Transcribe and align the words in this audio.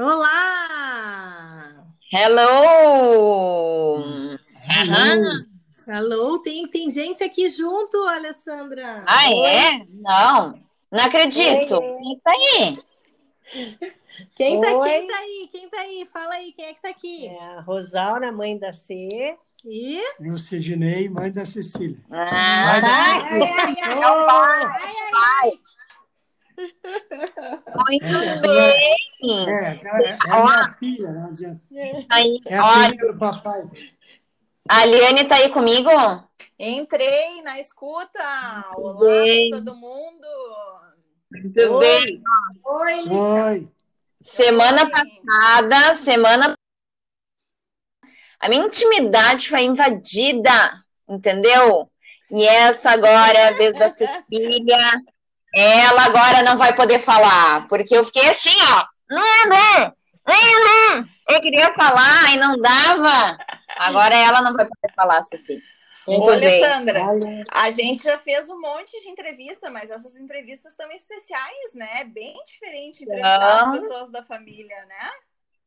Olá! 0.00 1.74
Hello! 2.12 3.98
Hello! 4.70 5.44
Hello. 5.88 6.38
Tem, 6.38 6.68
tem 6.68 6.88
gente 6.88 7.24
aqui 7.24 7.50
junto, 7.50 7.96
Alessandra. 8.06 9.02
Ah, 9.04 9.28
Oi. 9.28 9.44
é? 9.44 9.86
Não, 9.90 10.52
não 10.92 11.04
acredito. 11.04 11.80
Oi. 11.82 11.98
Quem 11.98 12.20
tá 12.20 12.30
aí? 12.30 12.78
Quem 14.36 14.60
tá, 14.60 14.68
quem 14.84 15.08
tá 15.08 15.18
aí? 15.18 15.48
Quem 15.50 15.68
tá 15.68 15.80
aí? 15.80 16.08
Fala 16.12 16.34
aí, 16.34 16.52
quem 16.52 16.66
é 16.66 16.74
que 16.74 16.82
tá 16.82 16.90
aqui? 16.90 17.26
É 17.26 17.56
a 17.56 17.60
Rosaura, 17.62 18.30
mãe 18.30 18.56
da 18.56 18.72
C. 18.72 19.08
E? 19.64 20.00
Eu, 20.20 20.38
Sidney, 20.38 21.08
mãe 21.08 21.32
da 21.32 21.44
Cecília. 21.44 21.98
Ah, 22.08 22.72
mãe 22.72 22.80
da 22.82 23.20
Cecília. 23.24 23.54
Ai, 23.58 23.74
ai, 23.82 23.98
ai, 23.98 24.94
ai, 25.42 25.52
Muito 26.58 28.06
é, 28.06 28.40
bem! 28.40 29.48
É, 29.48 29.72
é, 29.72 30.18
é 30.26 30.42
minha 30.42 30.76
filha, 30.78 31.12
não 31.12 31.26
adianta. 31.28 31.60
Aí, 32.10 32.40
é 32.46 32.58
a 32.58 32.88
filha 32.88 33.12
do 33.12 33.18
papai. 33.18 33.62
A 34.68 34.80
Aliane 34.80 35.24
tá 35.24 35.36
aí 35.36 35.48
comigo? 35.50 35.90
Entrei 36.58 37.40
na 37.42 37.60
escuta. 37.60 38.64
Olá, 38.76 39.24
todo 39.52 39.76
mundo. 39.76 40.26
Muito 41.30 41.60
Oi. 41.60 41.78
bem. 41.80 42.22
Oi. 42.64 43.08
Oi. 43.08 43.68
Semana 44.20 44.82
Oi. 44.82 44.90
passada, 44.90 45.94
semana 45.94 46.54
a 48.40 48.48
minha 48.48 48.66
intimidade 48.66 49.48
foi 49.48 49.62
invadida, 49.62 50.84
entendeu? 51.08 51.90
E 52.30 52.46
essa 52.46 52.90
agora 52.92 53.36
é 53.36 53.48
a 53.48 53.52
vez 53.52 53.78
da 53.78 53.94
Cecília. 53.94 55.02
Ela 55.54 56.06
agora 56.06 56.42
não 56.42 56.56
vai 56.56 56.74
poder 56.74 56.98
falar, 56.98 57.66
porque 57.68 57.96
eu 57.96 58.04
fiquei 58.04 58.28
assim, 58.28 58.56
ó. 58.74 58.84
Eu 61.28 61.40
queria 61.40 61.72
falar 61.72 62.34
e 62.34 62.36
não 62.36 62.58
dava. 62.58 63.38
Agora 63.78 64.14
ela 64.14 64.42
não 64.42 64.54
vai 64.54 64.66
poder 64.66 64.94
falar, 64.94 65.22
Cecília. 65.22 65.62
Ô, 66.06 66.30
Alessandra, 66.30 67.02
a 67.52 67.70
gente 67.70 68.04
já 68.04 68.16
fez 68.16 68.48
um 68.48 68.58
monte 68.58 68.98
de 69.02 69.08
entrevista, 69.08 69.68
mas 69.68 69.90
essas 69.90 70.16
entrevistas 70.16 70.72
estão 70.72 70.90
especiais, 70.90 71.74
né? 71.74 72.04
Bem 72.04 72.34
diferente 72.46 73.02
entrevistar 73.02 73.74
as 73.74 73.80
pessoas 73.80 74.10
da 74.10 74.22
família, 74.24 74.86
né? 74.86 75.10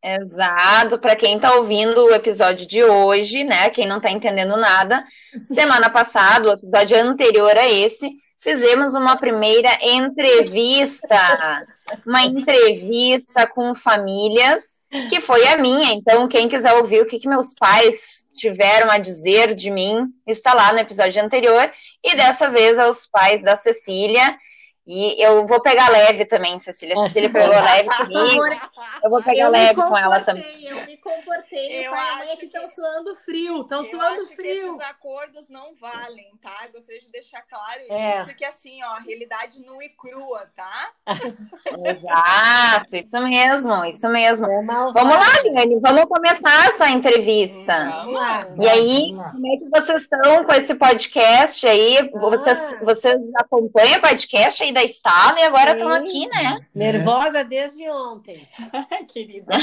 Exato, 0.04 0.98
para 0.98 1.16
quem 1.16 1.36
está 1.36 1.54
ouvindo 1.56 2.06
o 2.06 2.14
episódio 2.14 2.66
de 2.66 2.84
hoje, 2.84 3.44
né? 3.44 3.70
Quem 3.70 3.88
não 3.88 3.98
está 3.98 4.10
entendendo 4.10 4.58
nada, 4.58 5.06
semana 5.46 5.92
passada, 5.92 6.50
o 6.50 6.54
episódio 6.54 6.98
anterior 6.98 7.56
a 7.56 7.70
esse, 7.70 8.10
fizemos 8.40 8.96
uma 8.96 9.16
primeira 9.16 9.70
entrevista, 9.80 11.68
uma 12.04 12.24
entrevista 12.24 13.46
com 13.46 13.76
famílias, 13.76 14.82
que 15.08 15.22
foi 15.22 15.48
a 15.48 15.58
minha. 15.58 15.94
Então, 15.94 16.28
quem 16.28 16.50
quiser 16.50 16.74
ouvir 16.74 17.02
o 17.02 17.06
que, 17.06 17.20
que 17.20 17.30
meus 17.30 17.54
pais 17.54 18.28
tiveram 18.36 18.90
a 18.90 18.98
dizer 18.98 19.54
de 19.54 19.70
mim, 19.70 20.08
está 20.26 20.54
lá 20.56 20.74
no 20.74 20.80
episódio 20.80 21.24
anterior, 21.24 21.72
e 22.04 22.16
dessa 22.16 22.50
vez 22.50 22.80
aos 22.80 23.06
pais 23.06 23.44
da 23.44 23.56
Cecília. 23.56 24.36
E 24.86 25.24
eu 25.24 25.46
vou 25.46 25.62
pegar 25.62 25.90
leve 25.90 26.26
também, 26.26 26.58
Cecília. 26.58 26.96
Cecília 26.96 27.30
pegou 27.30 27.50
leve 27.50 27.88
comigo. 27.98 28.44
Eu 29.04 29.10
vou 29.10 29.22
pegar 29.22 29.46
eu 29.46 29.52
leve 29.52 29.76
com 29.76 29.96
ela 29.96 30.20
também. 30.22 30.44
Eu 30.66 30.86
me 30.88 30.98
comportei. 30.98 31.86
Eu 31.86 31.92
pai 31.92 32.14
e 32.14 32.18
mãe 32.18 32.34
aqui 32.34 32.46
estão 32.48 32.68
que... 32.68 32.74
suando 32.76 33.16
frio. 33.18 33.62
Estão 33.62 33.84
suando 33.84 34.26
frio. 34.28 34.36
Que 34.36 34.50
esses 34.50 34.80
acordos 34.82 35.48
não 35.50 35.76
valem, 35.76 36.32
tá? 36.42 36.66
Eu 36.66 36.74
gostaria 36.74 37.00
de 37.00 37.12
deixar 37.12 37.44
claro 37.44 37.82
é. 37.90 38.24
isso, 38.24 38.36
que 38.36 38.44
assim, 38.44 38.84
ó, 38.84 38.96
a 38.96 39.00
realidade 39.00 39.64
nua 39.64 39.84
e 39.84 39.90
crua, 39.90 40.50
tá? 40.56 40.92
Exato, 41.86 42.96
isso 42.96 43.22
mesmo, 43.22 43.86
isso 43.86 44.10
mesmo. 44.10 44.48
É 44.48 44.64
vamos 44.64 45.16
lá, 45.16 45.44
Dani, 45.44 45.80
vamos 45.80 46.06
começar 46.06 46.68
essa 46.68 46.90
entrevista. 46.90 47.86
Vamos 47.86 48.14
lá. 48.16 48.48
E 48.60 48.68
aí, 48.68 49.16
como 49.32 49.48
é 49.48 49.58
que 49.58 49.70
vocês 49.70 50.02
estão 50.02 50.44
com 50.44 50.54
esse 50.54 50.74
podcast 50.74 51.68
aí? 51.68 52.10
Vocês, 52.14 52.74
ah. 52.74 52.80
vocês 52.84 53.22
acompanham 53.36 54.00
o 54.00 54.02
podcast 54.02 54.64
aí? 54.64 54.72
da 54.72 54.81
Estado 54.84 55.38
e 55.40 55.44
agora 55.44 55.74
estão 55.74 55.90
aqui, 55.90 56.28
né? 56.28 56.60
Nervosa 56.74 57.44
desde 57.44 57.90
ontem. 57.90 58.48
Querida. 59.12 59.54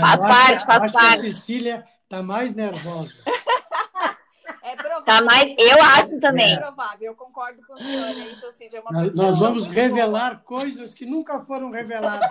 faz 0.00 0.20
parte, 0.20 0.66
faz 0.66 0.92
parte. 0.92 1.18
a 1.18 1.20
Cecília 1.20 1.84
está 2.04 2.22
mais 2.22 2.54
nervosa. 2.54 3.22
É 4.62 4.76
provável. 4.76 5.04
Tá 5.04 5.22
mais, 5.22 5.54
eu 5.58 5.82
acho 5.82 6.20
também. 6.20 6.54
É 6.54 6.58
provável, 6.58 6.98
eu 7.00 7.14
concordo 7.14 7.60
com 7.66 7.74
o 7.74 7.78
senhor. 7.78 8.10
Isso, 8.10 8.44
ou 8.46 8.52
seja, 8.52 8.76
é 8.76 8.80
uma 8.80 8.90
nós, 8.92 9.14
nós 9.14 9.38
vamos 9.38 9.66
revelar 9.66 10.34
boa. 10.34 10.42
coisas 10.44 10.92
que 10.92 11.06
nunca 11.06 11.40
foram 11.44 11.70
reveladas. 11.70 12.28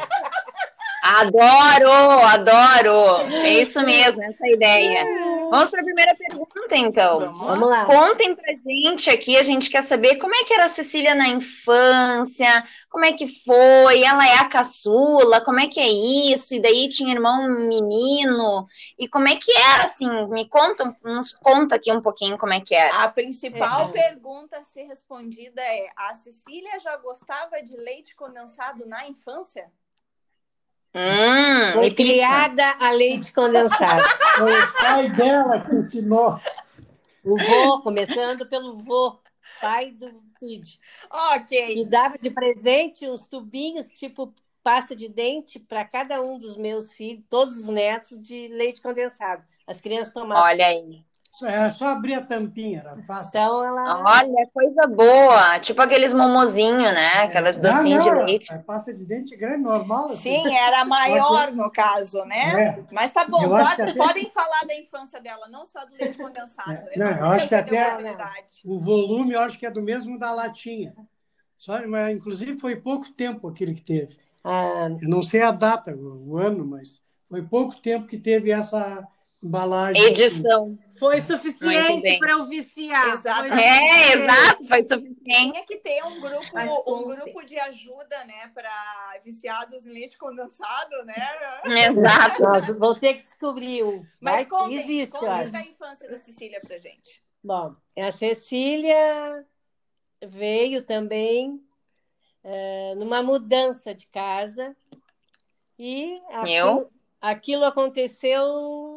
Adoro, 1.04 1.92
adoro. 2.24 3.22
É 3.32 3.50
isso 3.50 3.82
mesmo, 3.82 4.22
essa 4.22 4.48
ideia. 4.48 5.06
Vamos 5.50 5.70
para 5.70 5.82
a 5.82 5.84
primeira 5.84 6.16
pergunta, 6.16 6.76
então. 6.76 7.20
Vamos 7.20 7.70
lá. 7.70 7.86
Contem 7.86 8.36
pra 8.36 8.54
gente 8.54 9.10
aqui, 9.10 9.38
a 9.38 9.44
gente 9.44 9.70
quer 9.70 9.82
saber 9.82 10.18
como 10.18 10.36
é 10.36 10.44
que 10.44 10.54
era 10.54 10.66
a 10.66 10.70
Cecília 10.70 11.16
na 11.16 11.28
infância, 11.28 12.64
como 12.90 13.06
é 13.06 13.14
que 13.14 13.28
foi, 13.28 14.04
ela 14.04 14.28
é 14.28 14.36
a 14.36 14.48
caçula, 14.48 15.44
como 15.44 15.60
é 15.60 15.68
que 15.68 15.80
é 15.80 15.90
isso, 15.90 16.56
e 16.56 16.62
daí 16.62 16.88
tinha 16.90 17.14
irmão 17.14 17.48
menino, 17.48 18.68
e 18.98 19.08
como 19.08 19.28
é 19.28 19.36
que 19.36 19.52
era, 19.52 19.84
assim, 19.84 20.28
me 20.28 20.48
conta, 20.48 20.96
nos 21.04 21.32
conta 21.34 21.76
aqui 21.76 21.92
um 21.92 22.02
pouquinho 22.02 22.38
como 22.38 22.54
é 22.54 22.62
que 22.62 22.76
era. 22.76 23.04
A 23.04 23.10
principal 23.10 23.90
é. 23.90 23.92
pergunta 23.92 24.58
a 24.58 24.64
ser 24.64 24.84
respondida 24.84 25.62
é, 25.62 25.90
a 25.96 26.16
Cecília 26.16 26.80
já 26.80 26.96
gostava 26.98 27.62
de 27.62 27.76
leite 27.76 28.16
condensado 28.16 28.86
na 28.86 29.08
infância? 29.08 29.72
Hum, 30.94 31.74
Foi 31.74 31.94
criada 31.94 32.76
a 32.80 32.92
leite 32.92 33.32
condensado. 33.32 34.04
Foi 34.38 34.52
o 34.52 34.74
pai 34.74 35.10
dela 35.12 35.62
que 35.62 35.76
ensinou. 35.76 36.40
O 37.24 37.38
vô, 37.38 37.82
começando 37.82 38.48
pelo 38.48 38.82
vô, 38.82 39.20
pai 39.62 39.92
do 39.92 40.22
Cid. 40.38 40.80
Ok. 41.36 41.82
E 41.82 41.86
dava 41.86 42.18
de 42.18 42.32
presente 42.32 43.08
uns 43.08 43.28
tubinhos, 43.28 43.88
tipo 43.90 44.34
pasta 44.64 44.96
de 44.96 45.08
dente, 45.08 45.60
para 45.60 45.86
cada 45.86 46.22
um 46.22 46.40
dos 46.40 46.58
meus 46.58 46.94
filhos, 46.94 47.24
todos 47.30 47.56
os 47.56 47.68
netos, 47.68 48.22
de 48.22 48.48
leite 48.50 48.82
condensado. 48.82 49.44
As 49.66 49.80
crianças 49.80 50.14
tomavam. 50.14 50.44
Olha 50.44 50.68
aí. 50.68 51.04
Era 51.46 51.70
só 51.70 51.88
abrir 51.88 52.16
a 52.16 52.22
tampinha, 52.22 52.80
era 52.80 52.96
fácil. 53.04 53.30
Então 53.30 53.64
ela. 53.64 54.04
Olha, 54.04 54.50
coisa 54.54 54.88
boa. 54.88 55.60
Tipo 55.60 55.82
aqueles 55.82 56.14
momozinhos, 56.14 56.94
né? 56.94 57.24
Aquelas 57.24 57.58
é. 57.58 57.62
docinhos 57.62 58.04
de 58.04 58.12
leite. 58.12 58.54
É 58.54 58.58
pasta 58.58 58.94
de 58.94 59.06
dente 59.06 59.36
grande, 59.36 59.64
normal. 59.64 60.08
Assim. 60.08 60.44
Sim, 60.44 60.56
era 60.56 60.84
maior 60.86 61.52
no 61.52 61.72
caso, 61.72 62.24
né? 62.26 62.78
É. 62.78 62.84
Mas 62.92 63.14
tá 63.14 63.26
bom, 63.26 63.48
pode, 63.48 63.82
até... 63.82 63.94
podem 63.94 64.30
falar 64.30 64.66
da 64.66 64.76
infância 64.76 65.22
dela, 65.22 65.48
não 65.50 65.66
só 65.66 65.86
do 65.86 65.96
leite 65.96 66.18
condensado. 66.18 66.72
É. 66.72 66.98
Não, 66.98 67.08
eu, 67.08 67.18
eu 67.18 67.32
acho 67.32 67.48
que 67.48 67.56
até 67.56 67.98
o 68.66 68.80
volume, 68.80 69.34
eu 69.34 69.40
acho 69.40 69.58
que 69.58 69.66
é 69.66 69.72
do 69.72 69.82
mesmo 69.82 70.18
da 70.20 70.32
latinha. 70.32 70.94
Só, 71.56 71.86
mas, 71.88 72.16
inclusive, 72.16 72.58
foi 72.58 72.76
pouco 72.76 73.12
tempo 73.12 73.48
aquele 73.48 73.74
que 73.74 73.82
teve. 73.82 74.18
Ah. 74.44 74.88
Eu 75.02 75.10
não 75.10 75.22
sei 75.22 75.42
a 75.42 75.52
data, 75.52 75.96
o 75.96 76.38
ano, 76.38 76.66
mas 76.66 77.02
foi 77.30 77.42
pouco 77.44 77.76
tempo 77.76 78.08
que 78.08 78.18
teve 78.18 78.52
essa 78.52 79.06
embalagem. 79.42 80.04
Edição. 80.04 80.78
Foi 80.98 81.22
suficiente 81.22 82.20
para 82.20 82.32
eu 82.32 82.46
viciar. 82.46 83.14
Exatamente. 83.14 83.64
É, 83.64 84.14
exato, 84.14 84.68
foi 84.68 84.88
suficiente. 84.88 85.52
Tinha 85.54 85.66
que 85.66 85.78
ter 85.78 86.04
um 86.04 86.20
grupo, 86.20 86.94
um 86.94 87.06
grupo 87.06 87.46
de 87.46 87.58
ajuda, 87.58 88.24
né, 88.26 88.52
para 88.54 89.18
viciados 89.24 89.86
em 89.86 89.92
leite 89.92 90.18
condensado, 90.18 91.06
né? 91.06 91.16
Exato. 91.66 92.44
Nós 92.44 92.78
vou 92.78 92.96
ter 92.96 93.16
que 93.16 93.24
descobrir 93.24 93.84
um. 93.84 94.06
Mas 94.20 94.46
contem, 94.46 94.76
existe, 94.76 95.18
contem 95.18 95.52
da 95.52 95.62
infância 95.62 96.10
da 96.10 96.20
Cecília 96.20 96.60
pra 96.60 96.78
gente. 96.78 97.22
Bom, 97.42 97.76
a 97.98 98.12
Cecília 98.12 99.46
veio 100.22 100.84
também 100.84 101.64
uh, 102.44 102.96
numa 102.98 103.24
mudança 103.24 103.96
de 103.96 104.06
casa 104.08 104.76
e 105.78 106.22
eu? 106.46 106.92
aquilo 107.22 107.64
aconteceu 107.64 108.89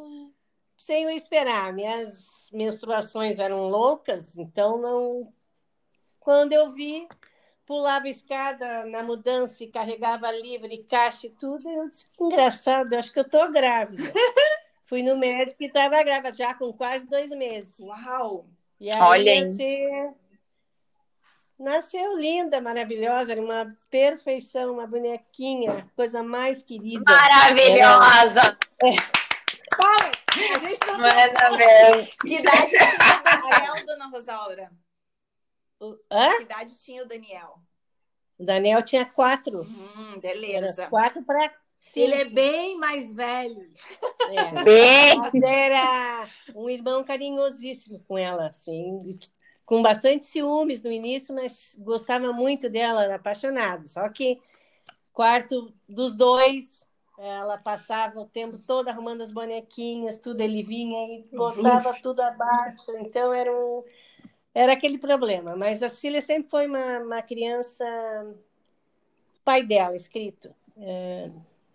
sem 0.83 1.05
eu 1.05 1.11
esperar. 1.11 1.73
Minhas 1.73 2.51
menstruações 2.53 3.39
eram 3.39 3.69
loucas, 3.69 4.37
então 4.37 4.79
não. 4.79 5.33
Quando 6.19 6.53
eu 6.53 6.71
vi, 6.73 7.09
pulava 7.65 8.09
escada 8.09 8.85
na 8.87 9.03
mudança 9.03 9.63
e 9.63 9.69
carregava 9.69 10.31
livre, 10.33 10.85
caixa 10.89 11.29
e 11.29 11.31
tudo, 11.31 11.69
eu 11.71 11.89
disse: 11.89 12.11
que 12.11 12.25
engraçado, 12.25 12.95
acho 12.95 13.13
que 13.13 13.21
eu 13.21 13.25
estou 13.25 13.51
grávida. 13.51 14.03
Fui 14.83 15.03
no 15.03 15.17
médico 15.17 15.63
e 15.63 15.67
estava 15.67 16.03
grávida, 16.03 16.35
já 16.35 16.53
com 16.53 16.73
quase 16.73 17.07
dois 17.07 17.31
meses. 17.31 17.79
Uau! 17.79 18.47
E 18.81 18.91
aí 18.91 19.01
Olha 19.01 19.33
aí. 19.33 19.41
Nasceu, 19.41 20.17
nasceu 21.59 22.17
linda, 22.17 22.61
maravilhosa, 22.61 23.33
era 23.33 23.41
uma 23.41 23.73
perfeição, 23.89 24.75
uma 24.75 24.87
bonequinha, 24.87 25.89
coisa 25.95 26.25
mais 26.25 26.63
querida. 26.63 27.05
Maravilhosa! 27.07 28.59
É. 28.83 29.22
Para! 29.77 30.13
Manda 30.99 31.57
ver. 31.57 32.15
Que 32.21 32.39
idade 32.39 32.71
tinha 32.71 33.21
o 33.21 33.23
Daniel, 33.23 33.87
dona 33.87 34.07
Rosaura? 34.09 34.73
Hã? 36.11 36.37
Que 36.37 36.43
idade 36.43 36.83
tinha 36.83 37.03
o 37.03 37.09
Daniel? 37.09 37.59
O 38.39 38.45
Daniel 38.45 38.83
tinha 38.83 39.05
quatro. 39.05 39.63
Hum, 39.63 40.21
beleza. 40.21 40.83
Era 40.83 40.91
quatro 40.91 41.23
para 41.23 41.53
ele 41.95 42.15
é 42.15 42.25
bem 42.25 42.79
mais 42.79 43.13
velho. 43.13 43.71
É. 44.31 44.65
Bem. 44.65 45.21
era 45.45 46.27
um 46.55 46.71
irmão 46.71 47.05
carinhosíssimo 47.05 48.01
com 48.07 48.17
ela, 48.17 48.47
assim, 48.47 48.99
com 49.67 49.83
bastante 49.83 50.25
ciúmes 50.25 50.81
no 50.83 50.91
início, 50.91 51.35
mas 51.35 51.77
gostava 51.79 52.33
muito 52.33 52.71
dela, 52.71 53.05
era 53.05 53.17
apaixonado. 53.17 53.89
Só 53.89 54.09
que 54.09 54.41
quarto 55.13 55.75
dos 55.87 56.15
dois, 56.15 56.82
ela 57.23 57.57
passava 57.57 58.21
o 58.21 58.27
tempo 58.27 58.59
todo 58.59 58.89
arrumando 58.89 59.23
as 59.23 59.33
bonequinhas, 59.33 60.19
tudo 60.19 60.41
ele 60.41 60.63
vinha 60.63 61.19
e 61.19 61.37
botava 61.37 61.95
tudo 62.03 62.21
abaixo. 62.21 62.91
Então 63.01 63.33
era 63.33 63.53
um 63.53 63.85
era 64.55 64.73
aquele 64.75 64.99
problema. 64.99 65.57
Mas 65.57 65.83
a 65.83 65.89
Cília 65.89 66.21
sempre 66.21 66.51
foi 66.51 66.67
uma, 66.67 66.99
uma 66.99 67.23
criança 67.23 67.85
pai 69.45 69.63
dela, 69.63 69.97
escrito. 69.97 70.55
É 70.77 71.29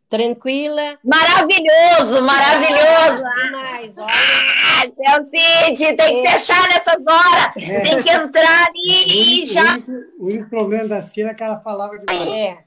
tranquila. 0.10 0.98
Maravilhoso, 1.04 2.22
maravilhoso. 2.22 3.24
Ah, 3.26 3.44
demais, 3.44 3.98
olha. 3.98 4.08
Ah, 4.10 4.82
seu 4.82 5.28
Cid, 5.28 5.96
tem 5.96 6.22
que 6.22 6.28
é. 6.28 6.32
fechar 6.32 6.68
nessas 6.70 6.96
horas. 6.96 7.54
É. 7.58 7.80
Tem 7.82 8.02
que 8.02 8.10
entrar 8.10 8.68
ali 8.68 9.42
e 9.42 9.46
já. 9.46 9.78
O 10.18 10.28
único, 10.28 10.50
problema 10.50 10.88
da 10.88 11.02
Cília 11.02 11.32
é 11.32 11.34
que 11.34 11.44
ela 11.44 11.60
falava 11.60 11.98
demais. 11.98 12.30
É. 12.30 12.58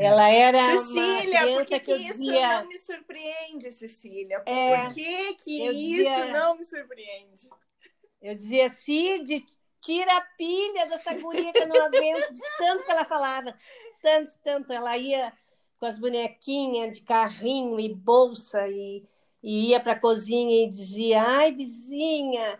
Ela 0.00 0.28
era. 0.30 0.76
Cecília, 0.78 1.46
por 1.54 1.66
que, 1.66 1.80
que 1.80 1.92
isso 1.92 2.18
dizia... 2.18 2.60
não 2.60 2.68
me 2.68 2.78
surpreende, 2.78 3.70
Cecília? 3.70 4.40
Por 4.40 4.50
é, 4.50 4.88
que, 4.88 5.34
que 5.34 5.66
isso 5.66 5.74
dizia... 5.74 6.32
não 6.32 6.56
me 6.56 6.64
surpreende? 6.64 7.48
Eu 8.22 8.34
dizia, 8.34 8.70
Cid, 8.70 9.44
tira 9.82 10.16
a 10.16 10.20
pilha 10.22 10.86
dessa 10.86 11.14
guria 11.14 11.52
que 11.52 11.58
eu 11.58 11.68
não 11.68 11.82
aguento, 11.82 12.32
de 12.32 12.42
tanto 12.58 12.84
que 12.84 12.90
ela 12.90 13.04
falava. 13.04 13.54
Tanto, 14.00 14.32
tanto. 14.42 14.72
Ela 14.72 14.96
ia 14.96 15.32
com 15.78 15.86
as 15.86 15.98
bonequinhas 15.98 16.92
de 16.92 17.02
carrinho 17.02 17.78
e 17.78 17.94
bolsa 17.94 18.66
e, 18.68 19.04
e 19.42 19.68
ia 19.68 19.80
para 19.80 19.92
a 19.92 20.00
cozinha 20.00 20.64
e 20.64 20.70
dizia: 20.70 21.22
Ai, 21.22 21.52
vizinha, 21.52 22.58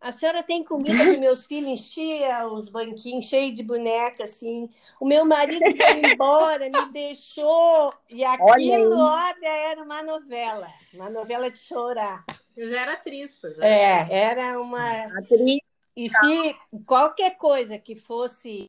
a 0.00 0.12
senhora 0.12 0.42
tem 0.42 0.64
comida 0.64 0.96
para 0.96 1.18
meus 1.18 1.44
filhos? 1.44 1.70
Enchia 1.70 2.46
os 2.48 2.70
banquinhos 2.70 3.26
cheios 3.26 3.54
de 3.54 3.62
boneca, 3.62 4.24
assim. 4.24 4.70
O 4.98 5.04
meu 5.04 5.26
marido 5.26 5.60
foi 5.76 6.12
embora, 6.12 6.70
me 6.70 6.90
deixou. 6.90 7.92
E 8.08 8.24
aquilo, 8.24 8.96
olha, 8.96 9.34
olha, 9.36 9.48
era 9.48 9.82
uma 9.82 10.02
novela, 10.02 10.68
uma 10.94 11.10
novela 11.10 11.50
de 11.50 11.58
chorar. 11.58 12.24
Eu 12.56 12.68
já 12.68 12.80
era 12.80 12.96
triste. 12.96 13.54
Já. 13.54 13.64
É, 13.64 14.06
era 14.10 14.60
uma. 14.60 15.02
Atriz. 15.18 15.60
E 15.94 16.08
se 16.08 16.56
qualquer 16.86 17.36
coisa 17.36 17.78
que 17.78 17.94
fosse 17.94 18.64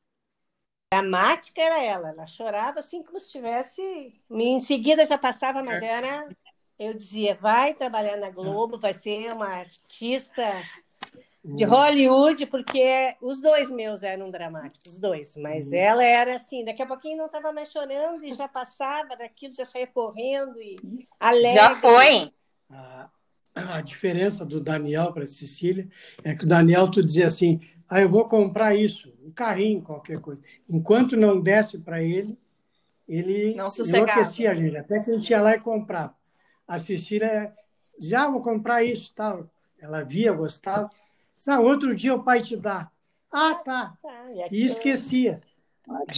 dramática 0.93 1.61
era 1.61 1.81
ela. 1.81 2.09
Ela 2.09 2.27
chorava 2.27 2.79
assim 2.79 3.01
como 3.03 3.17
se 3.17 3.27
estivesse. 3.27 4.21
Em 4.29 4.59
seguida 4.59 5.05
já 5.05 5.17
passava, 5.17 5.63
mas 5.63 5.81
era. 5.81 6.27
Eu 6.77 6.93
dizia, 6.95 7.35
vai 7.35 7.75
trabalhar 7.75 8.17
na 8.17 8.31
Globo, 8.31 8.79
vai 8.79 8.93
ser 8.93 9.31
uma 9.31 9.47
artista 9.47 10.43
de 11.43 11.63
Hollywood, 11.63 12.45
porque 12.45 13.15
os 13.19 13.41
dois 13.41 13.71
meus 13.71 14.03
eram 14.03 14.29
dramáticos, 14.29 14.93
os 14.93 14.99
dois. 14.99 15.35
Mas 15.37 15.71
uhum. 15.71 15.77
ela 15.77 16.03
era 16.03 16.33
assim, 16.33 16.63
daqui 16.63 16.83
a 16.83 16.85
pouquinho 16.85 17.17
não 17.17 17.25
estava 17.25 17.51
mais 17.51 17.71
chorando 17.71 18.23
e 18.23 18.33
já 18.33 18.47
passava 18.47 19.15
daquilo, 19.17 19.55
já 19.55 19.65
saía 19.65 19.87
correndo 19.87 20.61
e 20.61 21.07
alegre. 21.19 21.55
Já 21.55 21.75
foi. 21.75 22.31
A, 22.69 23.09
a 23.55 23.81
diferença 23.81 24.45
do 24.45 24.59
Daniel 24.59 25.11
para 25.11 25.23
a 25.23 25.27
Cecília 25.27 25.89
é 26.23 26.35
que 26.35 26.45
o 26.45 26.47
Daniel, 26.47 26.89
tu 26.89 27.03
dizia 27.03 27.25
assim, 27.25 27.59
ah, 27.89 27.99
eu 27.99 28.09
vou 28.09 28.25
comprar 28.25 28.75
isso, 28.75 29.11
um 29.23 29.31
carrinho, 29.31 29.81
qualquer 29.81 30.21
coisa. 30.21 30.41
Enquanto 30.69 31.17
não 31.17 31.41
desse 31.41 31.79
para 31.79 32.03
ele, 32.03 32.37
ele 33.07 33.55
não 33.55 33.67
enlouquecia 33.67 34.51
a 34.51 34.55
gente, 34.55 34.77
até 34.77 34.99
que 34.99 35.09
a 35.09 35.13
gente 35.15 35.29
ia 35.29 35.41
lá 35.41 35.55
e 35.55 35.59
comprava. 35.59 36.15
A 36.67 36.77
Cecília 36.77 37.53
já 37.99 38.25
ah, 38.25 38.29
vou 38.29 38.41
comprar 38.41 38.83
isso, 38.83 39.11
tal. 39.15 39.49
Ela 39.79 40.03
via, 40.03 40.31
gostava. 40.31 40.89
Ah, 41.47 41.59
outro 41.59 41.95
dia 41.95 42.13
o 42.13 42.23
pai 42.23 42.41
te 42.41 42.55
dá. 42.55 42.89
Ah, 43.31 43.55
tá. 43.55 43.93
tá 44.01 44.25
e, 44.51 44.65
esquecia. 44.65 45.41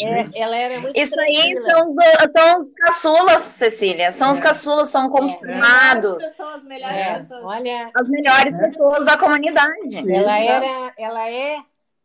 É, 0.05 0.39
ela 0.39 0.55
era 0.55 0.79
muito 0.79 0.99
Isso 0.99 1.19
aí 1.19 1.55
são, 1.65 1.95
são 2.33 2.59
os 2.59 2.73
caçulas, 2.73 3.41
Cecília. 3.41 4.11
São 4.11 4.29
é. 4.29 4.31
os 4.31 4.39
caçulas, 4.39 4.89
são 4.89 5.09
conformados. 5.09 6.21
É. 6.23 6.33
São 6.33 6.49
as 6.49 6.63
melhores 6.63 6.97
é. 6.97 7.13
pessoas. 7.19 7.43
Olha, 7.43 7.91
as 7.95 8.09
melhores 8.09 8.55
é. 8.55 8.57
pessoas 8.59 9.05
da 9.05 9.17
comunidade. 9.17 10.11
Ela, 10.11 10.39
era, 10.39 10.93
ela 10.97 11.29
é 11.29 11.57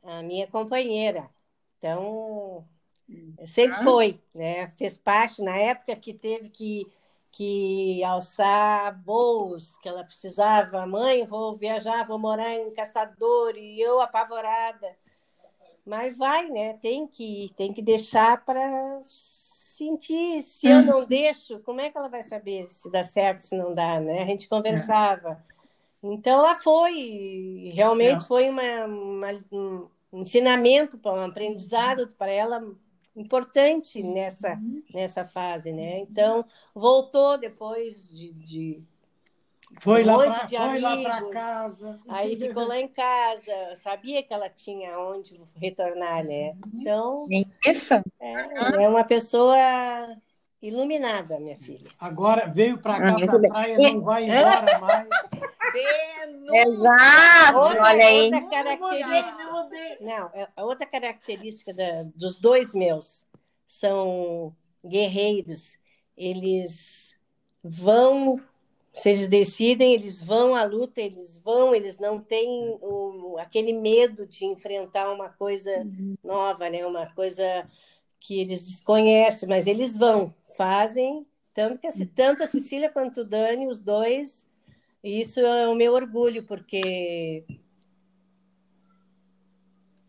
a 0.05 0.23
minha 0.23 0.47
companheira. 0.47 1.29
Então, 1.79 2.65
sempre 3.47 3.79
ah. 3.79 3.85
foi, 3.85 4.20
né? 4.35 4.69
Fez 4.79 4.97
parte 4.97 5.43
na 5.43 5.56
época 5.56 5.94
que 5.97 6.15
teve 6.15 6.49
que, 6.49 6.87
que 7.30 8.02
alçar 8.04 9.00
voos, 9.04 9.76
que 9.78 9.88
ela 9.88 10.04
precisava. 10.04 10.86
Mãe, 10.86 11.25
vou 11.25 11.54
viajar, 11.54 12.06
vou 12.06 12.19
morar 12.19 12.54
em 12.54 12.72
Caçador, 12.72 13.56
e 13.56 13.80
eu 13.80 14.00
apavorada 14.00 14.96
mas 15.88 16.16
vai, 16.16 16.48
né? 16.50 16.75
Tem 16.75 17.06
que, 17.06 17.50
tem 17.56 17.72
que 17.72 17.80
deixar 17.80 18.44
para 18.44 19.00
sentir. 19.02 20.42
Se 20.42 20.66
eu 20.66 20.82
não 20.82 21.04
deixo, 21.04 21.60
como 21.60 21.80
é 21.80 21.90
que 21.90 21.96
ela 21.96 22.08
vai 22.08 22.22
saber 22.22 22.69
se 22.69 22.90
dá 22.90 23.02
certo, 23.02 23.40
se 23.40 23.56
não 23.56 23.74
dá, 23.74 23.98
né? 23.98 24.22
A 24.22 24.26
gente 24.26 24.46
conversava. 24.46 25.42
Então 26.02 26.40
ela 26.40 26.56
foi, 26.56 27.72
realmente 27.74 28.22
é. 28.22 28.26
foi 28.26 28.50
uma, 28.50 28.84
uma, 28.84 29.44
um 29.50 29.88
ensinamento, 30.12 31.00
um 31.06 31.24
aprendizado 31.24 32.06
para 32.19 32.31
ela 32.31 32.62
importante 33.20 34.03
nessa, 34.03 34.59
nessa 34.94 35.25
fase, 35.25 35.73
né? 35.73 35.99
Então 36.00 36.44
voltou 36.75 37.37
depois 37.38 38.09
de, 38.11 38.32
de 38.32 38.82
foi, 39.81 40.03
um 40.03 40.06
lá 40.06 40.17
pra, 40.17 40.44
de 40.44 40.56
foi 40.56 40.81
lá 40.81 40.97
para 41.03 41.31
casa. 41.31 41.99
Aí 42.09 42.37
ficou 42.37 42.67
lá 42.67 42.79
em 42.79 42.88
casa. 42.88 43.75
Sabia 43.76 44.23
que 44.23 44.32
ela 44.32 44.49
tinha 44.49 44.99
onde 44.99 45.38
retornar, 45.56 46.25
né? 46.25 46.56
Então. 46.75 47.26
Isso. 47.65 47.94
É, 48.20 48.85
é 48.85 48.88
uma 48.88 49.05
pessoa 49.05 49.56
iluminada, 50.62 51.38
minha 51.38 51.56
filha. 51.56 51.88
Agora 52.00 52.47
veio 52.47 52.79
para 52.79 52.99
cá, 52.99 53.15
para 53.15 53.37
a 53.37 53.49
praia, 53.49 53.79
não 53.79 54.00
vai 54.00 54.25
embora 54.25 54.79
mais. 54.81 55.09
Exato, 56.53 57.59
outra, 57.59 57.82
olha 57.82 58.05
aí. 58.06 58.25
Outra 58.25 58.49
característica, 58.49 59.69
não, 60.00 60.31
é, 60.35 60.49
a 60.56 60.65
outra 60.65 60.87
característica 60.87 61.75
da, 61.75 62.03
dos 62.15 62.38
dois 62.38 62.75
meus 62.75 63.25
são 63.67 64.55
guerreiros. 64.85 65.77
Eles 66.17 67.17
vão 67.63 68.41
se 68.98 69.10
eles 69.10 69.29
decidem, 69.29 69.94
eles 69.94 70.25
vão 70.25 70.55
à 70.56 70.65
luta, 70.65 71.01
eles 71.01 71.39
vão, 71.39 71.72
eles 71.72 71.98
não 71.98 72.20
têm 72.20 72.77
o, 72.82 73.37
aquele 73.39 73.72
medo 73.72 74.27
de 74.27 74.44
enfrentar 74.44 75.13
uma 75.13 75.29
coisa 75.29 75.70
uhum. 75.79 76.17
nova, 76.22 76.69
né? 76.69 76.84
uma 76.84 77.08
coisa 77.15 77.44
que 78.19 78.41
eles 78.41 78.67
desconhecem, 78.67 79.48
mas 79.48 79.69
eles 79.69 79.96
vão, 79.96 80.34
fazem, 80.56 81.25
tanto, 81.55 81.79
que 81.79 81.87
a, 81.87 81.93
tanto 82.15 82.43
a 82.43 82.46
Cecília 82.48 82.91
quanto 82.91 83.20
o 83.20 83.25
Dani, 83.25 83.69
os 83.69 83.81
dois, 83.81 84.47
isso 85.02 85.40
é 85.40 85.69
o 85.69 85.74
meu 85.74 85.93
orgulho, 85.94 86.43
porque 86.43 87.44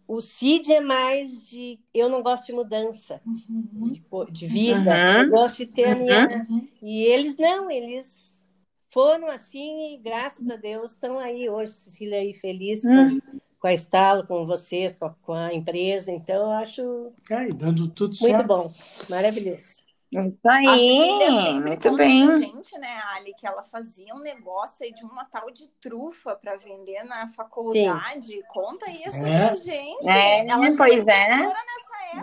o 0.07 0.21
Cid 0.21 0.73
é 0.73 0.81
mais 0.81 1.47
de 1.47 1.79
eu 1.93 2.09
não 2.09 2.23
gosto 2.23 2.47
de 2.47 2.53
mudança 2.53 3.21
uhum. 3.25 3.91
de, 3.91 4.03
de, 4.31 4.47
vida, 4.47 4.91
uhum. 4.91 5.23
eu 5.23 5.29
gosto 5.29 5.57
de 5.57 5.67
ter 5.67 5.85
a 5.85 5.95
minha. 5.95 6.27
Uhum. 6.27 6.67
E 6.81 7.03
eles 7.03 7.37
não, 7.37 7.69
eles 7.69 8.47
foram 8.89 9.27
assim 9.27 9.93
e 9.93 9.97
graças 9.97 10.49
a 10.49 10.55
Deus 10.55 10.91
estão 10.91 11.19
aí 11.19 11.47
hoje, 11.47 11.73
Cecília 11.73 12.19
aí 12.19 12.33
feliz 12.33 12.81
com, 12.81 12.89
hum. 12.89 13.19
com 13.59 13.67
a 13.67 13.73
Estalo, 13.73 14.25
com 14.25 14.47
vocês, 14.47 14.97
com 14.97 15.05
a, 15.05 15.13
com 15.21 15.33
a, 15.33 15.53
empresa. 15.53 16.11
Então, 16.11 16.45
eu 16.45 16.51
acho 16.51 17.11
é, 17.29 17.47
dando 17.49 17.87
tudo 17.87 18.17
muito 18.19 18.35
certo. 18.35 18.47
bom, 18.47 18.73
maravilhoso. 19.09 19.88
Isso 20.11 20.49
aí, 20.49 21.59
muito 21.61 21.95
bem. 21.95 22.31
gente, 22.39 22.79
né, 22.79 22.99
Ali, 23.15 23.31
que 23.35 23.45
ela 23.45 23.61
fazia 23.61 24.13
um 24.15 24.19
negócio 24.19 24.83
aí 24.83 24.91
de 24.91 25.05
uma 25.05 25.23
tal 25.25 25.51
de 25.51 25.67
trufa 25.79 26.35
para 26.35 26.57
vender 26.57 27.03
na 27.03 27.27
faculdade. 27.27 28.25
Sim. 28.25 28.43
Conta 28.47 28.89
isso 28.89 29.23
é. 29.23 29.45
pra 29.45 29.55
gente. 29.55 30.09
É, 30.09 30.47
ela 30.47 30.75
pois 30.75 31.05
é. 31.05 31.39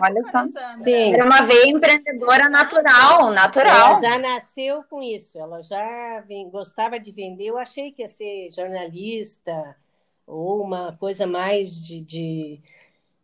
Olha 0.01 0.29
só. 0.29 0.43
Sim. 0.77 1.13
Era 1.13 1.25
uma 1.25 1.43
veia 1.43 1.69
empreendedora 1.69 2.49
natural, 2.49 3.31
natural. 3.31 3.91
Ela 3.91 3.99
já 3.99 4.19
nasceu 4.19 4.83
com 4.89 5.01
isso. 5.01 5.39
Ela 5.39 5.61
já 5.63 6.21
vem, 6.27 6.49
gostava 6.49 6.99
de 6.99 7.11
vender. 7.11 7.45
Eu 7.45 7.57
achei 7.57 7.93
que 7.93 8.01
ia 8.01 8.09
ser 8.09 8.49
jornalista 8.51 9.77
ou 10.25 10.61
uma 10.61 10.95
coisa 10.97 11.25
mais 11.25 11.73
de, 11.85 12.01
de, 12.01 12.61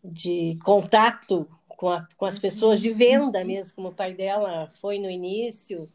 de 0.02 0.58
contato 0.64 1.46
com, 1.84 1.90
a, 1.90 2.08
com 2.16 2.26
as 2.26 2.40
pessoas 2.40 2.80
de 2.80 2.94
venda 2.94 3.44
mesmo, 3.44 3.74
como 3.74 3.90
o 3.90 3.94
pai 3.94 4.14
dela 4.14 4.70
foi 4.80 5.00
no 5.00 5.10
início. 5.10 5.86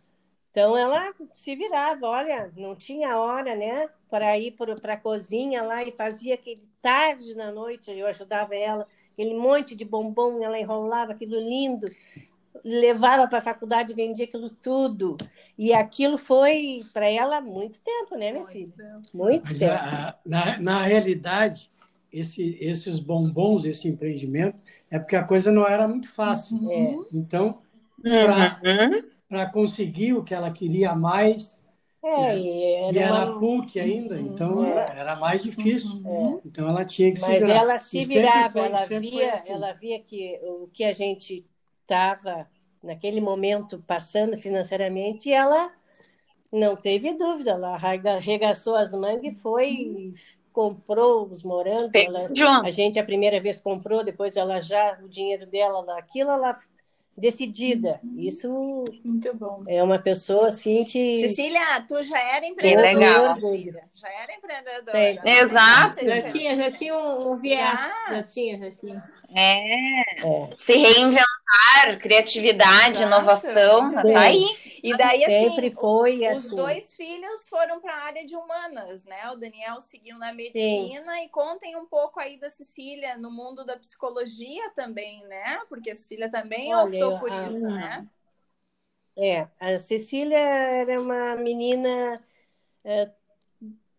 Então 0.50 0.76
ela 0.76 1.14
se 1.33 1.57
virava, 1.57 2.07
olha, 2.07 2.52
não 2.54 2.76
tinha 2.76 3.16
hora, 3.16 3.54
né, 3.54 3.88
para 4.11 4.38
ir 4.38 4.50
para 4.50 4.92
a 4.92 4.97
cozinha 4.99 5.62
lá 5.62 5.83
e 5.83 5.90
fazia 5.90 6.35
aquele 6.35 6.62
tarde 6.83 7.35
na 7.35 7.50
noite, 7.50 7.90
eu 7.90 8.07
ajudava 8.07 8.54
ela 8.54 8.87
aquele 9.14 9.33
monte 9.33 9.75
de 9.75 9.87
bombom, 9.87 10.45
ela 10.45 10.61
enrolava 10.61 11.12
aquilo 11.12 11.40
lindo, 11.40 11.90
levava 12.62 13.26
para 13.26 13.38
a 13.38 13.42
faculdade, 13.42 13.95
vendia 13.95 14.26
aquilo 14.26 14.50
tudo. 14.50 15.16
E 15.57 15.73
aquilo 15.73 16.18
foi 16.18 16.83
para 16.92 17.09
ela 17.09 17.40
muito 17.40 17.80
tempo, 17.80 18.14
né, 18.14 18.30
minha 18.30 18.47
filha? 18.47 18.75
Muito 19.14 19.45
Mas 19.45 19.59
tempo. 19.59 19.73
A, 19.73 20.14
na, 20.23 20.61
na 20.61 20.83
realidade, 20.83 21.71
esse, 22.12 22.57
esses 22.61 22.99
bombons, 22.99 23.65
esse 23.65 23.88
empreendimento, 23.88 24.59
é 24.91 24.99
porque 24.99 25.17
a 25.17 25.25
coisa 25.25 25.53
não 25.53 25.67
era 25.67 25.87
muito 25.87 26.12
fácil. 26.12 26.57
Uhum. 26.57 27.05
Então, 27.12 27.59
para 28.03 29.45
uhum. 29.45 29.50
conseguir 29.53 30.15
o 30.15 30.23
que 30.23 30.35
ela 30.35 30.50
queria 30.50 30.95
mais, 30.95 31.65
é, 32.03 32.11
né? 32.11 32.38
e 32.38 32.75
era, 32.75 32.93
e 32.93 32.99
era 32.99 33.31
uma... 33.31 33.38
PUC 33.38 33.81
ainda, 33.81 34.15
uhum. 34.15 34.21
então 34.21 34.65
é. 34.65 34.99
era 34.99 35.17
mais 35.17 35.43
difícil. 35.43 36.00
É. 36.05 36.41
Então 36.47 36.69
ela 36.69 36.85
tinha 36.85 37.11
que 37.11 37.19
se 37.19 37.29
Mas 37.29 37.45
virar. 37.45 37.61
ela 37.61 37.79
se 37.79 38.05
virava, 38.05 38.50
foi, 38.50 38.62
ela 38.62 38.87
via, 38.87 39.35
assim. 39.35 39.53
ela 39.53 39.73
via 39.73 40.00
que 40.00 40.38
o 40.43 40.69
que 40.73 40.85
a 40.85 40.93
gente 40.93 41.45
estava 41.83 42.47
naquele 42.83 43.21
momento 43.21 43.83
passando 43.87 44.37
financeiramente, 44.37 45.29
e 45.29 45.33
ela 45.33 45.73
não 46.53 46.77
teve 46.77 47.12
dúvida, 47.15 47.53
ela 47.53 47.75
arregaçou 47.75 48.77
as 48.77 48.93
mangas 48.93 49.35
e 49.35 49.41
foi 49.41 50.15
comprou 50.59 51.29
os 51.31 51.45
morangos. 51.45 51.93
Ela, 51.95 52.29
a 52.65 52.71
gente 52.73 52.99
a 52.99 53.05
primeira 53.05 53.38
vez 53.38 53.61
comprou, 53.61 54.03
depois 54.03 54.37
ela 54.37 54.61
já 54.61 54.99
o 55.00 55.09
dinheiro 55.09 55.47
dela, 55.47 55.97
aquilo 55.97 56.33
ela 56.33 56.59
decidida. 57.17 58.00
Isso 58.17 58.85
muito 59.05 59.33
bom. 59.35 59.62
É 59.69 59.81
uma 59.81 60.00
pessoa 60.00 60.49
assim 60.49 60.85
que 60.85 61.17
Cecília, 61.19 61.81
tu 61.87 62.03
já 62.03 62.19
era 62.19 62.45
empreendedora. 62.45 62.91
Que 62.91 62.97
legal. 62.97 63.35
Cecília. 63.35 63.85
Já 63.95 64.09
era 64.09 64.35
empreendedora. 64.35 65.31
Exato. 65.31 66.05
Já 66.05 66.23
tinha, 66.23 66.57
já 66.57 66.73
tinha 66.73 66.99
um, 66.99 67.37
viés. 67.37 67.61
Já, 67.61 68.17
já 68.17 68.23
tinha, 68.25 68.59
já 68.59 68.71
tinha. 68.73 69.03
É. 69.37 70.27
é. 70.27 70.50
Se 70.57 70.77
reinventar, 70.77 71.99
criatividade, 72.00 73.03
Exato. 73.03 73.07
inovação, 73.07 73.93
tá 73.93 74.03
aí. 74.21 74.45
E 74.83 74.97
daí, 74.97 75.25
assim, 75.25 75.51
Sempre 75.51 75.71
foi 75.71 76.29
os 76.29 76.47
assim. 76.47 76.57
dois 76.57 76.93
filhos 76.95 77.49
foram 77.49 77.81
para 77.81 77.93
a 77.93 78.05
área 78.05 78.25
de 78.25 78.37
humanas, 78.37 79.05
né? 79.05 79.31
O 79.31 79.37
Daniel 79.37 79.81
seguiu 79.81 80.19
na 80.19 80.33
medicina 80.33 81.15
Sim. 81.15 81.25
e 81.25 81.29
contem 81.29 81.77
um 81.77 81.87
pouco 81.87 82.21
aí 82.21 82.39
da 82.39 82.49
Cecília 82.49 83.17
no 83.17 83.31
mundo 83.31 83.65
da 83.65 83.77
psicologia 83.77 84.71
também, 84.71 85.25
né? 85.27 85.61
Porque 85.69 85.91
a 85.91 85.95
Cecília 85.95 86.31
também 86.31 86.75
Olha, 86.75 87.07
optou 87.07 87.19
por 87.19 87.33
a... 87.33 87.47
isso, 87.47 87.67
né? 87.67 88.09
É, 89.17 89.49
a 89.59 89.79
Cecília 89.81 90.39
era 90.39 91.01
uma 91.01 91.35
menina 91.35 92.25
é, 92.85 93.11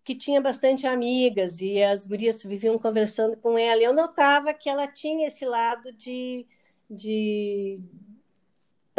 que 0.03 0.15
tinha 0.15 0.41
bastante 0.41 0.87
amigas 0.87 1.61
e 1.61 1.83
as 1.83 2.05
gurias 2.05 2.43
viviam 2.43 2.79
conversando 2.79 3.37
com 3.37 3.57
ela. 3.57 3.81
Eu 3.81 3.93
notava 3.93 4.53
que 4.53 4.69
ela 4.69 4.87
tinha 4.87 5.27
esse 5.27 5.45
lado 5.45 5.91
de, 5.91 6.47
de 6.89 7.79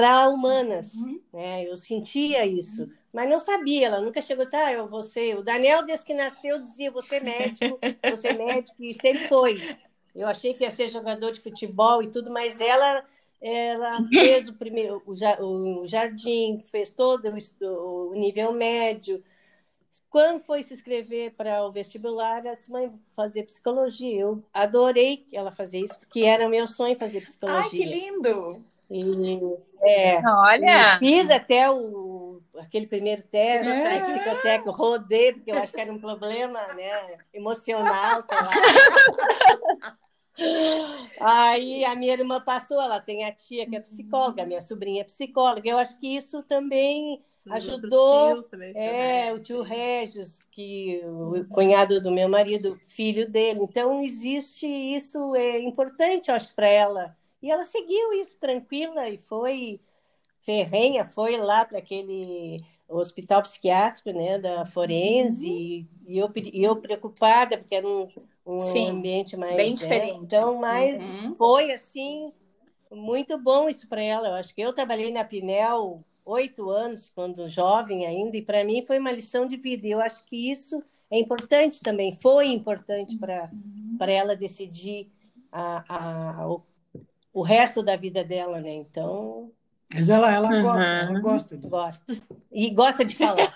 para 0.00 0.28
humanas, 0.30 0.94
uhum. 0.94 1.20
né? 1.32 1.68
Eu 1.68 1.76
sentia 1.76 2.46
isso, 2.46 2.88
mas 3.12 3.28
não 3.28 3.38
sabia. 3.38 3.86
Ela 3.86 4.00
nunca 4.00 4.22
chegou 4.22 4.42
assim, 4.42 4.56
ah, 4.56 4.72
eu 4.72 4.88
vou 4.88 5.02
ser. 5.02 5.36
O 5.36 5.42
Daniel, 5.42 5.84
desde 5.84 6.06
que 6.06 6.14
nasceu, 6.14 6.58
dizia: 6.58 6.90
você 6.90 7.16
é 7.16 7.20
médico, 7.20 7.78
você 8.10 8.28
é 8.28 8.34
médico, 8.34 8.82
e 8.82 8.94
sempre 8.94 9.28
foi. 9.28 9.76
Eu 10.14 10.26
achei 10.26 10.54
que 10.54 10.64
ia 10.64 10.70
ser 10.70 10.88
jogador 10.88 11.32
de 11.32 11.40
futebol 11.40 12.02
e 12.02 12.08
tudo, 12.08 12.30
mas 12.30 12.60
ela 12.60 13.04
ela 13.42 13.98
fez 14.08 14.48
o 14.48 14.54
primeiro 14.54 15.02
o 15.06 15.86
jardim, 15.86 16.58
fez 16.60 16.90
todo 16.90 17.30
o 17.60 18.14
nível 18.14 18.52
médio. 18.52 19.22
Quando 20.08 20.40
foi 20.40 20.62
se 20.62 20.74
inscrever 20.74 21.32
para 21.34 21.64
o 21.64 21.70
vestibular, 21.70 22.44
ela 22.44 22.54
disse, 22.54 22.70
mãe, 22.70 22.92
fazer 23.14 23.44
psicologia. 23.44 24.20
Eu 24.20 24.42
adorei 24.52 25.18
que 25.18 25.36
ela 25.36 25.52
fazia 25.52 25.84
isso, 25.84 25.98
porque 25.98 26.22
era 26.22 26.48
meu 26.48 26.66
sonho 26.66 26.96
fazer 26.96 27.20
psicologia. 27.20 27.62
Ai, 27.62 27.70
que 27.70 27.84
lindo! 27.84 28.64
E, 28.90 29.40
é, 29.82 30.20
Olha! 30.26 30.98
fiz 30.98 31.30
até 31.30 31.70
o, 31.70 32.42
aquele 32.58 32.86
primeiro 32.86 33.22
teste, 33.22 33.70
é. 33.70 34.00
psicotécnico, 34.00 34.70
rodei, 34.70 35.32
porque 35.32 35.52
eu 35.52 35.58
acho 35.58 35.72
que 35.72 35.80
era 35.80 35.92
um 35.92 36.00
problema 36.00 36.60
né, 36.74 37.18
emocional, 37.32 38.22
sei 38.22 38.38
lá. 38.38 39.96
Aí 41.20 41.84
a 41.84 41.94
minha 41.94 42.14
irmã 42.14 42.40
passou, 42.40 42.80
ela 42.80 43.00
tem 43.00 43.24
a 43.24 43.32
tia 43.32 43.66
que 43.66 43.76
é 43.76 43.80
psicóloga, 43.80 44.42
a 44.42 44.46
minha 44.46 44.60
sobrinha 44.60 45.02
é 45.02 45.04
psicóloga. 45.04 45.68
Eu 45.68 45.78
acho 45.78 45.98
que 46.00 46.16
isso 46.16 46.42
também 46.42 47.22
ajudou. 47.48 48.42
Também, 48.44 48.72
é, 48.74 49.32
o 49.32 49.38
tio 49.38 49.62
Regis, 49.62 50.40
que 50.50 51.00
o 51.04 51.44
cunhado 51.48 52.00
do 52.00 52.10
meu 52.10 52.28
marido, 52.28 52.78
filho 52.86 53.28
dele. 53.28 53.60
Então 53.62 54.02
existe 54.02 54.66
isso 54.66 55.36
é 55.36 55.60
importante, 55.60 56.28
eu 56.28 56.34
acho, 56.34 56.54
para 56.54 56.68
ela 56.68 57.16
e 57.42 57.50
ela 57.50 57.64
seguiu 57.64 58.12
isso 58.14 58.38
tranquila 58.38 59.08
e 59.08 59.18
foi 59.18 59.80
ferrenha, 60.40 61.04
foi 61.04 61.36
lá 61.36 61.64
para 61.64 61.78
aquele 61.78 62.64
hospital 62.88 63.42
psiquiátrico, 63.42 64.10
né, 64.10 64.38
da 64.38 64.64
forense, 64.66 65.48
uhum. 65.48 65.86
e, 66.08 66.18
eu, 66.18 66.30
e 66.34 66.64
eu 66.64 66.76
preocupada, 66.76 67.56
porque 67.56 67.74
era 67.74 67.88
um, 67.88 68.08
um 68.44 68.60
Sim, 68.60 68.90
ambiente 68.90 69.36
mais... 69.36 69.56
Bem 69.56 69.70
né? 69.70 69.76
diferente. 69.76 70.18
Então, 70.22 70.56
mas 70.56 70.98
uhum. 70.98 71.36
foi, 71.36 71.70
assim, 71.72 72.32
muito 72.90 73.38
bom 73.38 73.68
isso 73.68 73.88
para 73.88 74.02
ela. 74.02 74.28
Eu 74.28 74.34
acho 74.34 74.54
que 74.54 74.60
eu 74.60 74.72
trabalhei 74.72 75.12
na 75.12 75.24
Pinel 75.24 76.04
oito 76.24 76.68
anos, 76.70 77.10
quando 77.10 77.48
jovem 77.48 78.06
ainda, 78.06 78.36
e 78.36 78.42
para 78.42 78.64
mim 78.64 78.84
foi 78.84 78.98
uma 78.98 79.12
lição 79.12 79.46
de 79.46 79.56
vida. 79.56 79.86
E 79.86 79.92
eu 79.92 80.00
acho 80.00 80.26
que 80.26 80.50
isso 80.50 80.82
é 81.10 81.18
importante 81.18 81.80
também, 81.80 82.12
foi 82.12 82.48
importante 82.48 83.16
para 83.16 83.50
uhum. 83.52 83.98
ela 84.08 84.36
decidir 84.36 85.10
a, 85.50 86.42
a, 86.42 86.48
o 86.48 86.62
o 87.40 87.42
resto 87.42 87.82
da 87.82 87.96
vida 87.96 88.22
dela, 88.22 88.60
né? 88.60 88.68
Então. 88.68 89.50
Mas 89.94 90.10
ela, 90.10 90.30
ela, 90.30 90.50
uhum. 90.50 90.62
gosta, 90.62 90.84
ela 90.84 91.20
gosta 91.20 91.56
disso. 91.56 91.70
Gosta. 91.70 92.22
E 92.52 92.70
gosta 92.70 93.02
de 93.02 93.16
falar. 93.16 93.54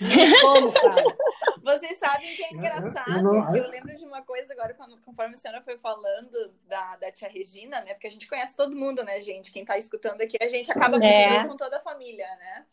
Como 0.40 0.72
fala? 0.72 1.16
Vocês 1.62 1.96
sabem 1.96 2.34
que 2.34 2.42
é 2.42 2.52
engraçado, 2.52 3.18
eu, 3.18 3.22
não... 3.22 3.46
que 3.46 3.58
eu 3.58 3.68
lembro 3.68 3.94
de 3.94 4.04
uma 4.04 4.22
coisa 4.22 4.52
agora, 4.52 4.74
quando, 4.74 5.00
conforme 5.02 5.34
a 5.34 5.36
senhora 5.36 5.62
foi 5.62 5.78
falando 5.78 6.52
da, 6.66 6.96
da 6.96 7.12
tia 7.12 7.28
Regina, 7.28 7.80
né? 7.82 7.94
Porque 7.94 8.08
a 8.08 8.10
gente 8.10 8.26
conhece 8.26 8.56
todo 8.56 8.74
mundo, 8.74 9.04
né, 9.04 9.20
gente? 9.20 9.52
Quem 9.52 9.64
tá 9.64 9.78
escutando 9.78 10.20
aqui, 10.20 10.36
a 10.42 10.48
gente 10.48 10.72
acaba 10.72 10.96
é. 11.04 11.46
com 11.46 11.56
toda 11.56 11.76
a 11.76 11.80
família, 11.80 12.26
né? 12.36 12.66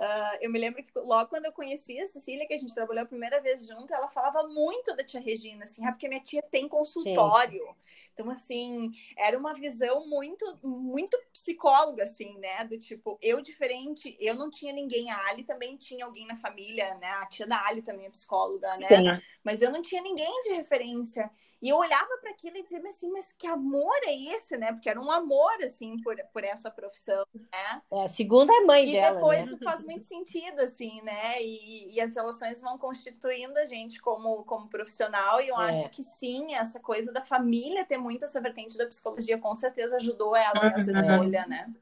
Uh, 0.00 0.38
eu 0.40 0.50
me 0.50 0.58
lembro 0.58 0.82
que 0.82 0.90
logo 0.98 1.28
quando 1.28 1.44
eu 1.44 1.52
conheci 1.52 2.00
a 2.00 2.06
Cecília, 2.06 2.46
que 2.46 2.54
a 2.54 2.56
gente 2.56 2.74
trabalhou 2.74 3.02
a 3.02 3.06
primeira 3.06 3.38
vez 3.38 3.66
junto, 3.66 3.92
ela 3.92 4.08
falava 4.08 4.48
muito 4.48 4.96
da 4.96 5.04
tia 5.04 5.20
Regina, 5.20 5.64
assim, 5.64 5.84
ah, 5.84 5.92
porque 5.92 6.08
minha 6.08 6.22
tia 6.22 6.40
tem 6.40 6.66
consultório. 6.66 7.62
Sim. 7.62 8.10
Então, 8.14 8.30
assim, 8.30 8.92
era 9.14 9.36
uma 9.36 9.52
visão 9.52 10.08
muito, 10.08 10.58
muito 10.62 11.18
psicóloga, 11.30 12.04
assim, 12.04 12.34
né? 12.38 12.64
Do 12.64 12.78
tipo, 12.78 13.18
eu 13.20 13.42
diferente, 13.42 14.16
eu 14.18 14.34
não 14.34 14.50
tinha 14.50 14.72
ninguém, 14.72 15.10
a 15.10 15.18
Ali 15.26 15.44
também 15.44 15.76
tinha 15.76 16.06
alguém 16.06 16.26
na 16.26 16.34
família, 16.34 16.94
né? 16.94 17.10
A 17.10 17.26
tia 17.26 17.46
da 17.46 17.62
Ali 17.66 17.82
também 17.82 18.06
é 18.06 18.10
psicóloga, 18.10 18.68
né? 18.78 18.88
Sim. 18.88 19.22
Mas 19.44 19.62
eu 19.62 19.70
não 19.70 19.82
tinha 19.82 20.02
ninguém 20.02 20.40
de 20.42 20.50
referência. 20.50 21.30
E 21.62 21.68
eu 21.68 21.76
olhava 21.76 22.16
para 22.22 22.30
aquilo 22.30 22.56
e 22.56 22.62
dizia 22.62 22.80
assim, 22.88 23.10
mas 23.10 23.30
que 23.32 23.46
amor 23.46 23.94
é 24.04 24.34
esse, 24.34 24.56
né? 24.56 24.72
Porque 24.72 24.88
era 24.88 24.98
um 24.98 25.10
amor, 25.10 25.52
assim, 25.62 26.00
por, 26.00 26.16
por 26.32 26.42
essa 26.42 26.70
profissão, 26.70 27.22
né? 27.34 27.82
É, 27.92 28.08
a 28.50 28.64
mãe 28.64 28.88
e 28.88 28.92
dela, 28.92 29.16
depois 29.16 29.52
né? 29.52 29.58
faz 29.62 29.82
muito 29.82 30.06
sentido, 30.06 30.58
assim, 30.60 31.02
né? 31.02 31.42
E, 31.42 31.94
e, 31.94 32.00
as 32.00 32.16
relações 32.16 32.62
vão 32.62 32.78
constituindo 32.78 33.58
a 33.58 33.66
gente 33.66 34.00
como, 34.00 34.42
como 34.44 34.68
profissional. 34.68 35.38
E 35.42 35.48
eu 35.48 35.60
é. 35.60 35.68
acho 35.68 35.90
que 35.90 36.02
sim, 36.02 36.54
essa 36.54 36.80
coisa 36.80 37.12
da 37.12 37.20
família 37.20 37.84
ter 37.84 37.98
muito 37.98 38.24
essa 38.24 38.40
vertente 38.40 38.78
da 38.78 38.86
psicologia 38.86 39.36
com 39.36 39.54
certeza 39.54 39.96
ajudou 39.96 40.34
ela 40.34 40.70
nessa 40.70 40.90
uhum. 40.90 41.10
escolha, 41.10 41.46
né? 41.46 41.74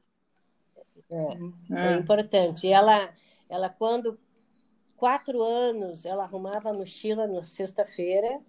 É, 1.09 1.37
foi 1.69 1.93
importante. 1.93 2.67
E 2.67 2.73
ela, 2.73 3.13
ela, 3.49 3.69
quando 3.69 4.19
quatro 4.99 5.41
anos, 5.41 6.05
ela 6.05 6.23
arrumava 6.23 6.69
a 6.69 6.73
mochila 6.73 7.25
na 7.25 7.45
sexta-feira 7.45 8.39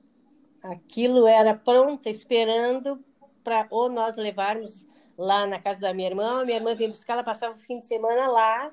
aquilo 0.62 1.26
era 1.26 1.54
pronto, 1.54 2.08
esperando 2.08 3.02
para 3.42 3.66
ou 3.70 3.88
nós 3.88 4.16
levarmos 4.16 4.86
lá 5.16 5.46
na 5.46 5.60
casa 5.60 5.80
da 5.80 5.94
minha 5.94 6.08
irmã, 6.08 6.44
minha 6.44 6.56
irmã 6.56 6.74
vinha 6.74 6.88
buscar, 6.88 7.14
ela 7.14 7.24
passava 7.24 7.54
o 7.54 7.58
fim 7.58 7.78
de 7.78 7.86
semana 7.86 8.26
lá 8.28 8.72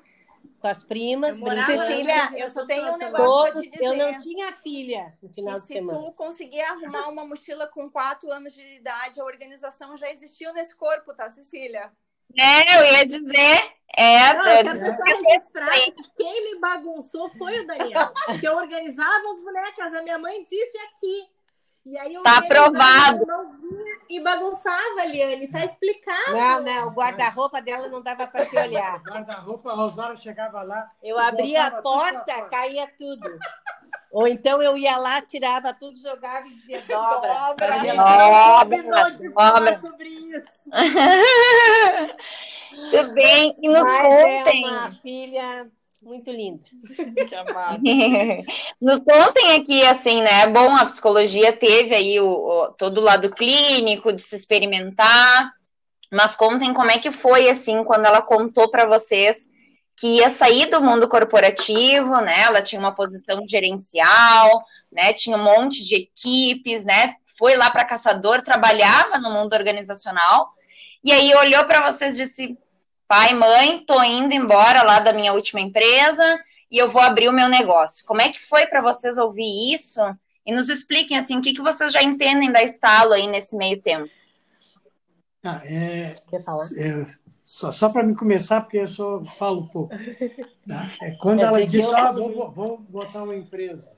com 0.60 0.68
as 0.68 0.82
primas. 0.82 1.36
Cecília, 1.36 2.30
eu 2.36 2.48
só 2.48 2.66
tenho 2.66 2.92
um 2.92 2.96
negócio 2.96 3.52
para 3.52 3.60
te 3.60 3.70
dizer. 3.70 3.84
Eu 3.84 3.96
não 3.96 4.18
tinha 4.18 4.52
filha 4.52 5.16
no 5.22 5.28
final 5.28 5.60
de 5.60 5.66
semana. 5.66 5.98
Se 5.98 6.04
tu 6.04 6.12
conseguir 6.12 6.60
arrumar 6.62 7.08
uma 7.08 7.26
mochila 7.26 7.66
com 7.66 7.90
quatro 7.90 8.30
anos 8.30 8.52
de 8.52 8.62
idade, 8.62 9.20
a 9.20 9.24
organização 9.24 9.96
já 9.96 10.10
existiu 10.10 10.52
nesse 10.52 10.74
corpo, 10.74 11.14
tá, 11.14 11.28
Cecília? 11.28 11.92
É, 12.36 12.78
eu 12.78 12.92
ia 12.92 13.06
dizer. 13.06 13.78
É, 13.96 14.32
não, 14.32 14.48
eu 14.48 14.96
quero 14.96 15.22
registrar 15.22 15.70
que 15.70 15.92
quem 16.16 16.52
me 16.54 16.60
bagunçou 16.60 17.28
foi 17.30 17.60
o 17.60 17.66
Daniel. 17.66 18.12
que 18.38 18.46
eu 18.46 18.56
organizava 18.56 19.30
as 19.30 19.40
bonecas. 19.42 19.94
A 19.94 20.02
minha 20.02 20.18
mãe 20.18 20.44
disse 20.44 20.78
aqui 20.78 21.28
e 21.88 21.96
aí 21.96 22.12
eu 22.12 22.22
tá 22.22 22.36
aprovado. 22.36 23.26
E 24.10 24.20
bagunçava, 24.20 25.06
Liane, 25.06 25.48
tá 25.48 25.64
explicado. 25.64 26.32
Não, 26.32 26.62
não, 26.62 26.88
o 26.88 26.90
guarda-roupa 26.90 27.62
dela 27.62 27.88
não 27.88 28.02
dava 28.02 28.26
para 28.26 28.44
se 28.44 28.58
olhar. 28.58 28.98
guarda-roupa, 29.02 29.72
a 29.72 29.74
Rosário 29.74 30.16
chegava 30.18 30.62
lá. 30.62 30.90
Eu 31.02 31.18
abria 31.18 31.66
a 31.66 31.82
porta, 31.82 32.42
caía 32.50 32.86
tudo. 32.98 33.38
Ou 34.10 34.26
então 34.26 34.62
eu 34.62 34.76
ia 34.76 34.96
lá, 34.96 35.20
tirava 35.20 35.74
tudo, 35.74 36.00
jogava 36.00 36.46
e 36.46 36.54
dizia 36.54 36.82
dobra. 36.88 37.34
dobra. 37.34 37.74
A 37.74 37.78
gente 37.78 37.96
não 37.96 38.60
combinou 38.60 39.10
de 39.10 39.30
falar 39.32 39.80
sobre 39.80 40.08
isso. 40.08 40.70
Tudo 42.90 43.12
bem. 43.12 43.56
E 43.60 43.68
nos 43.68 43.80
Mas 43.80 44.02
contem. 44.02 44.64
É 44.64 44.70
uma 44.70 44.92
filha 44.92 45.70
muito 46.00 46.30
linda. 46.30 46.62
Que 47.28 47.34
amada. 47.34 47.80
Nos 48.80 49.00
contem 49.02 49.56
aqui, 49.56 49.82
assim, 49.84 50.22
né? 50.22 50.46
Bom, 50.46 50.74
a 50.76 50.86
psicologia 50.86 51.52
teve 51.52 51.94
aí 51.94 52.20
o, 52.20 52.28
o, 52.28 52.72
todo 52.72 52.98
o 52.98 53.02
lado 53.02 53.30
clínico 53.30 54.12
de 54.12 54.22
se 54.22 54.36
experimentar, 54.36 55.52
mas 56.10 56.36
contem 56.36 56.72
como 56.72 56.90
é 56.90 56.98
que 56.98 57.10
foi, 57.10 57.48
assim, 57.48 57.82
quando 57.82 58.06
ela 58.06 58.22
contou 58.22 58.70
para 58.70 58.86
vocês 58.86 59.50
que 59.98 60.18
ia 60.18 60.30
sair 60.30 60.66
do 60.66 60.80
mundo 60.80 61.08
corporativo, 61.08 62.20
né? 62.20 62.42
Ela 62.42 62.62
tinha 62.62 62.78
uma 62.78 62.94
posição 62.94 63.42
gerencial, 63.48 64.64
né? 64.92 65.12
Tinha 65.12 65.36
um 65.36 65.42
monte 65.42 65.84
de 65.84 65.96
equipes, 65.96 66.84
né? 66.84 67.16
Foi 67.36 67.56
lá 67.56 67.68
para 67.68 67.84
caçador, 67.84 68.42
trabalhava 68.42 69.18
no 69.18 69.32
mundo 69.32 69.54
organizacional. 69.54 70.52
E 71.02 71.10
aí 71.10 71.34
olhou 71.34 71.64
para 71.64 71.90
vocês 71.90 72.16
e 72.16 72.22
disse: 72.22 72.58
"Pai, 73.08 73.34
mãe, 73.34 73.84
tô 73.84 74.00
indo 74.04 74.32
embora 74.32 74.84
lá 74.84 75.00
da 75.00 75.12
minha 75.12 75.32
última 75.32 75.60
empresa 75.60 76.38
e 76.70 76.78
eu 76.78 76.88
vou 76.88 77.02
abrir 77.02 77.28
o 77.28 77.32
meu 77.32 77.48
negócio". 77.48 78.06
Como 78.06 78.20
é 78.20 78.28
que 78.28 78.38
foi 78.38 78.66
para 78.66 78.80
vocês 78.80 79.18
ouvir 79.18 79.74
isso? 79.74 80.00
E 80.46 80.54
nos 80.54 80.68
expliquem 80.68 81.18
assim, 81.18 81.38
o 81.38 81.42
que 81.42 81.52
que 81.52 81.60
vocês 81.60 81.92
já 81.92 82.02
entendem 82.02 82.52
da 82.52 82.62
Estalo 82.62 83.14
aí 83.14 83.26
nesse 83.26 83.56
meio 83.56 83.82
tempo? 83.82 84.08
Ah, 85.42 85.60
é, 85.64 86.14
Quer 86.30 86.40
falar? 86.42 86.68
É, 86.76 87.04
só, 87.58 87.72
só 87.72 87.88
para 87.88 88.04
me 88.04 88.14
começar, 88.14 88.60
porque 88.60 88.78
eu 88.78 88.86
só 88.86 89.24
falo 89.24 89.62
um 89.62 89.66
pouco. 89.66 89.92
Tá? 90.64 90.88
É 91.02 91.10
quando 91.12 91.42
ela 91.42 91.66
disse, 91.66 91.92
ah, 91.92 92.12
vou, 92.12 92.52
vou 92.52 92.78
botar 92.78 93.24
uma 93.24 93.34
empresa. 93.34 93.96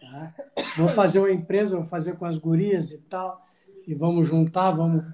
Tá? 0.00 0.34
Vou 0.76 0.88
fazer 0.88 1.20
uma 1.20 1.30
empresa, 1.30 1.76
vou 1.76 1.86
fazer 1.86 2.16
com 2.16 2.24
as 2.24 2.38
gurias 2.38 2.90
e 2.90 2.98
tal, 2.98 3.46
e 3.86 3.94
vamos 3.94 4.26
juntar, 4.26 4.72
vamos 4.72 5.04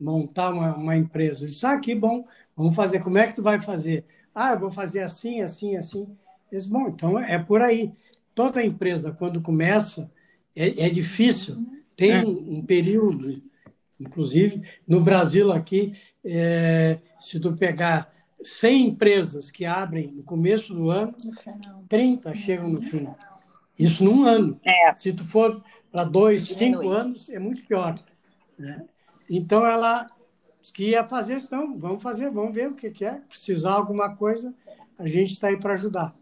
montar 0.00 0.50
uma, 0.50 0.74
uma 0.74 0.96
empresa. 0.96 1.44
Eu 1.44 1.48
disse, 1.48 1.64
ah, 1.64 1.78
que 1.78 1.94
bom, 1.94 2.26
vamos 2.56 2.74
fazer. 2.74 2.98
Como 2.98 3.18
é 3.18 3.28
que 3.28 3.36
tu 3.36 3.42
vai 3.42 3.60
fazer? 3.60 4.04
Ah, 4.34 4.54
eu 4.54 4.58
vou 4.58 4.70
fazer 4.72 5.02
assim, 5.02 5.42
assim, 5.42 5.76
assim. 5.76 6.08
Disse, 6.50 6.68
bom, 6.68 6.88
então 6.88 7.16
é 7.16 7.38
por 7.38 7.62
aí. 7.62 7.92
Toda 8.34 8.64
empresa, 8.64 9.12
quando 9.12 9.40
começa, 9.40 10.10
é, 10.56 10.86
é 10.86 10.90
difícil. 10.90 11.64
Tem 11.94 12.10
é. 12.10 12.24
um, 12.24 12.54
um 12.54 12.62
período, 12.66 13.40
inclusive, 14.00 14.60
no 14.88 15.00
Brasil 15.00 15.52
aqui, 15.52 15.94
é, 16.24 16.98
se 17.20 17.38
tu 17.40 17.54
pegar 17.54 18.12
100 18.42 18.88
empresas 18.88 19.50
que 19.50 19.64
abrem 19.64 20.12
no 20.12 20.22
começo 20.22 20.74
do 20.74 20.90
ano, 20.90 21.14
30 21.88 22.34
chegam 22.34 22.68
no 22.68 22.82
fim. 22.82 23.08
Isso 23.78 24.04
num 24.04 24.24
ano. 24.24 24.60
É. 24.64 24.94
Se 24.94 25.12
tu 25.12 25.24
for 25.24 25.62
para 25.90 26.04
dois, 26.04 26.42
cinco 26.42 26.88
anos, 26.88 27.28
é 27.28 27.38
muito 27.38 27.64
pior. 27.66 27.98
Né? 28.58 28.84
Então, 29.28 29.66
ela 29.66 30.10
que 30.72 30.90
ia 30.90 31.04
fazer, 31.04 31.38
então, 31.38 31.76
vamos 31.76 32.02
fazer, 32.02 32.30
vamos 32.30 32.54
ver 32.54 32.68
o 32.68 32.74
que, 32.74 32.90
que 32.90 33.04
é. 33.04 33.20
Precisar 33.28 33.72
alguma 33.72 34.14
coisa, 34.14 34.54
a 34.98 35.08
gente 35.08 35.32
está 35.32 35.48
aí 35.48 35.58
para 35.58 35.74
ajudar. 35.74 36.14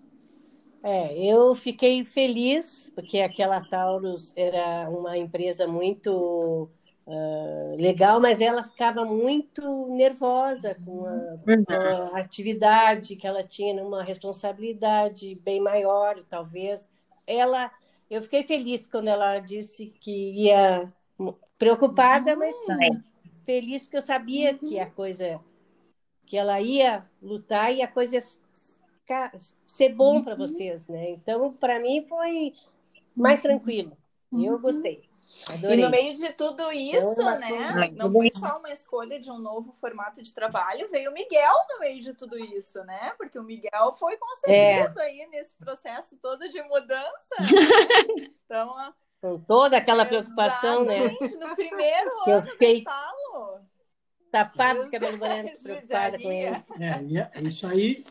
É, 0.83 1.31
eu 1.31 1.55
fiquei 1.55 2.05
feliz, 2.05 2.91
porque 2.95 3.21
aquela 3.21 3.61
Taurus 3.61 4.33
era 4.35 4.89
uma 4.89 5.19
empresa 5.19 5.67
muito 5.67 6.71
uh, 7.07 7.77
legal, 7.77 8.21
mas 8.21 8.41
ela 8.41 8.63
ficava 8.63 9.05
muito 9.05 9.87
nervosa 9.89 10.77
com 10.85 11.07
a, 11.07 11.39
com 11.39 12.17
a, 12.17 12.21
atividade 12.21 13.17
que 13.17 13.27
ela 13.27 13.43
tinha, 13.43 13.83
uma 13.85 14.03
responsabilidade 14.03 15.35
bem 15.37 15.61
maior, 15.61 16.23
talvez. 16.25 16.89
Ela, 17.27 17.71
eu 18.11 18.23
fiquei 18.23 18.43
feliz 18.43 18.87
quando 18.87 19.09
ela 19.09 19.39
disse 19.39 19.87
que 20.01 20.45
ia 20.45 20.93
preocupada, 21.59 22.35
mas 22.37 22.57
feliz 23.45 23.83
porque 23.83 23.97
eu 23.99 24.03
sabia 24.03 24.55
que 24.55 24.79
a 24.79 24.91
coisa 24.91 25.41
que 26.25 26.37
ela 26.37 26.61
ia 26.61 27.05
lutar 27.21 27.75
e 27.75 27.83
a 27.83 27.89
coisa 27.89 28.17
ia 28.17 28.23
ser 29.67 29.89
bom 29.91 30.23
para 30.23 30.37
vocês, 30.37 30.87
né? 30.87 31.11
Então, 31.11 31.53
para 31.53 31.81
mim 31.81 32.05
foi 32.09 32.55
mais 33.15 33.43
tranquilo. 33.43 33.97
Eu 34.33 34.59
gostei. 34.61 35.10
Adorei. 35.49 35.79
E 35.79 35.83
no 35.83 35.91
meio 35.91 36.15
de 36.15 36.33
tudo 36.33 36.71
isso, 36.73 37.23
né? 37.23 37.91
Não 37.95 38.11
foi 38.11 38.31
só 38.31 38.59
uma 38.59 38.71
escolha 38.71 39.19
de 39.21 39.31
um 39.31 39.39
novo 39.39 39.73
formato 39.73 40.23
de 40.23 40.33
trabalho, 40.33 40.91
veio 40.91 41.11
o 41.11 41.15
Miguel 41.15 41.55
no 41.71 41.81
meio 41.81 42.01
de 42.01 42.15
tudo 42.15 42.39
isso, 42.39 42.83
né? 42.85 43.13
Porque 43.17 43.39
o 43.39 43.43
Miguel 43.43 43.93
foi 43.99 44.17
concebido 44.17 45.01
é. 45.01 45.05
aí 45.05 45.27
nesse 45.31 45.57
processo 45.57 46.17
todo 46.17 46.49
de 46.49 46.63
mudança. 46.63 47.37
Né? 47.41 48.31
Então, 48.51 48.75
com 49.21 49.39
toda 49.39 49.77
aquela 49.77 50.05
preocupação, 50.05 50.85
né? 50.85 51.09
No 51.21 51.55
primeiro 51.55 52.25
que 52.25 52.31
ano 52.33 52.39
eu 52.39 52.43
fiquei 52.43 52.85
tapado 54.31 54.83
de 54.83 54.91
cabelo 54.91 55.19
branco, 55.19 55.51
preocupada 55.63 56.19
com 56.19 56.33
ele. 56.33 56.57
É, 56.81 57.39
é, 57.39 57.43
isso 57.43 57.67
aí. 57.67 58.05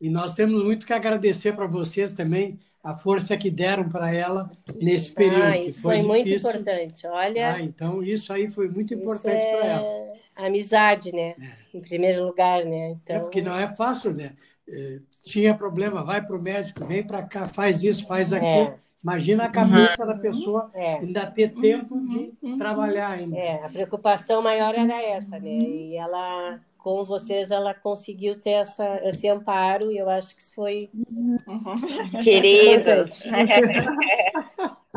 E 0.00 0.10
nós 0.10 0.34
temos 0.34 0.62
muito 0.62 0.84
que 0.84 0.92
agradecer 0.92 1.54
para 1.54 1.66
vocês 1.66 2.12
também 2.14 2.60
a 2.82 2.94
força 2.94 3.36
que 3.36 3.50
deram 3.50 3.88
para 3.88 4.12
ela 4.12 4.50
nesse 4.80 5.12
período. 5.12 5.44
Ah, 5.44 5.56
isso 5.56 5.80
foi, 5.80 5.98
foi 5.98 6.06
muito 6.06 6.28
importante. 6.28 7.06
Olha. 7.06 7.54
Ah, 7.54 7.62
então 7.62 8.02
isso 8.02 8.32
aí 8.32 8.50
foi 8.50 8.68
muito 8.68 8.92
importante 8.92 9.44
é... 9.44 9.56
para 9.56 9.66
ela. 9.66 10.12
Amizade, 10.34 11.12
né? 11.12 11.34
É. 11.40 11.76
Em 11.76 11.80
primeiro 11.80 12.24
lugar, 12.24 12.64
né? 12.64 12.90
Então... 12.90 13.16
É 13.16 13.20
porque 13.20 13.40
não 13.40 13.56
é 13.56 13.68
fácil, 13.74 14.12
né? 14.12 14.32
É, 14.68 15.00
tinha 15.22 15.54
problema, 15.54 16.02
vai 16.02 16.24
para 16.24 16.36
o 16.36 16.42
médico, 16.42 16.84
vem 16.86 17.02
para 17.02 17.22
cá, 17.22 17.46
faz 17.46 17.82
isso, 17.82 18.06
faz 18.06 18.32
é. 18.32 18.38
aquilo. 18.38 18.74
Imagina 19.02 19.44
a 19.44 19.48
cabeça 19.48 20.00
uhum. 20.00 20.06
da 20.06 20.18
pessoa 20.18 20.70
é. 20.72 20.94
ainda 20.94 21.26
ter 21.26 21.52
tempo 21.54 22.00
de 22.00 22.32
uhum. 22.40 22.56
trabalhar 22.56 23.10
ainda. 23.10 23.36
É, 23.36 23.64
a 23.64 23.68
preocupação 23.68 24.40
maior 24.40 24.74
era 24.74 25.02
essa, 25.02 25.38
né? 25.40 25.50
E 25.50 25.96
ela 25.96 26.60
com 26.82 27.04
vocês 27.04 27.50
ela 27.50 27.72
conseguiu 27.72 28.34
ter 28.34 28.50
essa, 28.50 29.00
esse 29.04 29.28
amparo 29.28 29.90
e 29.92 29.98
eu 29.98 30.10
acho 30.10 30.34
que 30.34 30.42
isso 30.42 30.52
foi. 30.54 30.90
Queridos. 32.22 33.22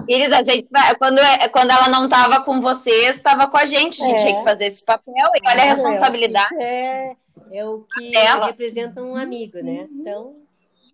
Querida, 0.05 0.39
a 0.39 0.43
gente, 0.43 0.67
quando, 0.99 1.19
é, 1.19 1.47
quando 1.49 1.71
ela 1.71 1.89
não 1.89 2.05
estava 2.05 2.43
com 2.43 2.59
vocês, 2.59 3.15
estava 3.15 3.47
com 3.47 3.57
a 3.57 3.65
gente, 3.65 4.01
a 4.03 4.05
gente 4.05 4.17
é. 4.17 4.19
tinha 4.19 4.37
que 4.37 4.43
fazer 4.43 4.65
esse 4.65 4.83
papel 4.83 5.13
e 5.15 5.49
olha 5.49 5.63
a 5.63 5.65
responsabilidade. 5.65 6.55
É, 6.61 7.15
é 7.51 7.65
o 7.65 7.81
que 7.81 8.11
dela. 8.11 8.47
representa 8.47 9.01
um 9.01 9.15
amigo, 9.15 9.57
né? 9.59 9.87
Então, 9.91 10.35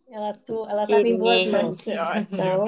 ela 0.09 0.33
to, 0.33 0.65
ela 0.69 0.83
estava 0.83 1.07
em 1.07 1.17
boas 1.17 1.45
mãos. 1.47 1.77
Então, 1.87 2.65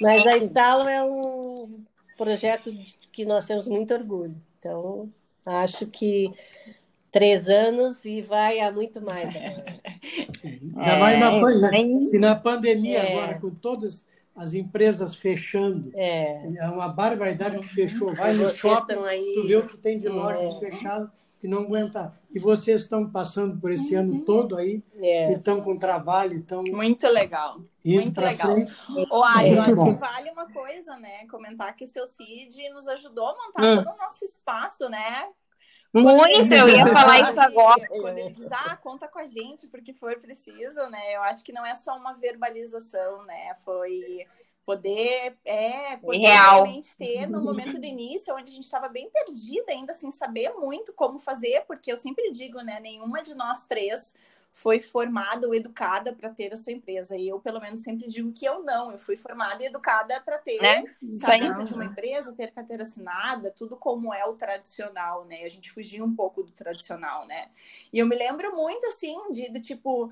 mas 0.00 0.26
a 0.26 0.36
Estalo 0.36 0.88
é 0.88 1.02
um 1.02 1.84
projeto 2.16 2.72
que 3.10 3.24
nós 3.24 3.46
temos 3.46 3.66
muito 3.66 3.94
orgulho. 3.94 4.36
Então, 4.58 5.10
acho 5.44 5.86
que 5.86 6.32
três 7.14 7.48
anos 7.48 8.04
e 8.04 8.20
vai 8.20 8.58
a 8.58 8.72
muito 8.72 9.00
mais. 9.00 9.30
Né? 10.44 10.60
Ainda 10.76 10.98
mais 10.98 11.20
na, 11.20 11.40
coisa, 11.40 11.70
se 11.70 12.18
na 12.18 12.34
pandemia 12.34 12.98
é. 12.98 13.12
agora, 13.12 13.40
com 13.40 13.50
todas 13.50 14.06
as 14.36 14.52
empresas 14.52 15.14
fechando, 15.14 15.90
é, 15.94 16.46
é 16.58 16.68
uma 16.68 16.88
barbaridade 16.88 17.58
que 17.60 17.68
fechou. 17.68 18.14
Vai 18.14 18.34
no 18.34 18.46
shopping, 18.50 19.02
aí... 19.06 19.32
tu 19.34 19.46
vê 19.46 19.56
o 19.56 19.66
que 19.66 19.78
tem 19.78 19.98
de 19.98 20.08
lojas 20.08 20.56
é. 20.56 20.58
fechadas 20.58 21.08
que 21.40 21.48
não 21.48 21.60
aguenta. 21.60 22.12
E 22.30 22.38
vocês 22.38 22.82
estão 22.82 23.08
passando 23.08 23.58
por 23.58 23.70
esse 23.70 23.94
ano 23.94 24.14
uhum. 24.14 24.24
todo 24.24 24.56
aí, 24.56 24.82
é. 24.96 25.32
e 25.32 25.36
estão 25.36 25.62
com 25.62 25.78
trabalho, 25.78 26.34
estão... 26.34 26.62
Muito 26.62 27.08
legal. 27.08 27.60
Muito 27.84 28.20
legal. 28.20 28.50
Ô, 29.10 29.22
Ai, 29.22 29.54
eu 29.54 29.62
acho 29.62 29.76
bom. 29.76 29.92
que 29.92 30.00
vale 30.00 30.30
uma 30.30 30.50
coisa, 30.50 30.96
né? 30.96 31.26
Comentar 31.28 31.74
que 31.74 31.84
o 31.84 31.86
seu 31.86 32.06
Cid 32.06 32.68
nos 32.70 32.88
ajudou 32.88 33.28
a 33.28 33.34
montar 33.34 33.62
hum. 33.62 33.76
todo 33.84 33.94
o 33.94 33.98
nosso 33.98 34.24
espaço, 34.24 34.88
né? 34.90 35.28
Muito, 35.94 36.52
eu 36.52 36.68
ia 36.68 36.86
falar 36.92 37.30
isso 37.30 37.40
agora. 37.40 37.86
Quando 37.86 38.18
ele 38.18 38.30
diz, 38.30 38.50
ah, 38.50 38.76
conta 38.76 39.06
com 39.06 39.20
a 39.20 39.24
gente 39.24 39.68
porque 39.68 39.92
for 39.92 40.18
preciso, 40.18 40.84
né? 40.88 41.14
Eu 41.14 41.22
acho 41.22 41.44
que 41.44 41.52
não 41.52 41.64
é 41.64 41.74
só 41.74 41.96
uma 41.96 42.14
verbalização, 42.14 43.24
né? 43.24 43.54
Foi 43.64 44.26
poder, 44.66 45.36
é, 45.44 45.96
poder 45.98 46.18
Real. 46.18 46.54
realmente 46.64 46.96
ter 46.96 47.28
no 47.28 47.42
momento 47.42 47.78
do 47.78 47.84
início, 47.84 48.34
onde 48.34 48.50
a 48.50 48.54
gente 48.54 48.64
estava 48.64 48.88
bem 48.88 49.08
perdida 49.10 49.70
ainda, 49.70 49.92
sem 49.92 50.10
saber 50.10 50.50
muito 50.54 50.92
como 50.94 51.18
fazer, 51.18 51.64
porque 51.66 51.92
eu 51.92 51.96
sempre 51.96 52.32
digo, 52.32 52.60
né? 52.60 52.80
Nenhuma 52.80 53.22
de 53.22 53.34
nós 53.34 53.64
três 53.64 54.14
foi 54.54 54.78
formada 54.78 55.48
ou 55.48 55.54
educada 55.54 56.14
para 56.14 56.30
ter 56.30 56.52
a 56.52 56.56
sua 56.56 56.72
empresa. 56.72 57.16
E 57.16 57.28
eu, 57.28 57.40
pelo 57.40 57.60
menos, 57.60 57.82
sempre 57.82 58.06
digo 58.06 58.32
que 58.32 58.46
eu 58.46 58.62
não. 58.62 58.92
Eu 58.92 58.98
fui 58.98 59.16
formada 59.16 59.60
e 59.60 59.66
educada 59.66 60.20
para 60.20 60.38
ter, 60.38 60.62
né? 60.62 60.84
estar 61.02 61.36
dentro 61.38 61.64
de 61.64 61.74
uma 61.74 61.84
empresa, 61.84 62.32
ter 62.32 62.52
carteira 62.52 62.82
assinada, 62.82 63.50
tudo 63.50 63.76
como 63.76 64.14
é 64.14 64.24
o 64.24 64.34
tradicional, 64.34 65.24
né? 65.24 65.42
A 65.42 65.48
gente 65.48 65.72
fugia 65.72 66.04
um 66.04 66.14
pouco 66.14 66.44
do 66.44 66.52
tradicional, 66.52 67.26
né? 67.26 67.48
E 67.92 67.98
eu 67.98 68.06
me 68.06 68.14
lembro 68.14 68.54
muito, 68.54 68.86
assim, 68.86 69.16
de, 69.32 69.50
do 69.50 69.60
tipo 69.60 70.08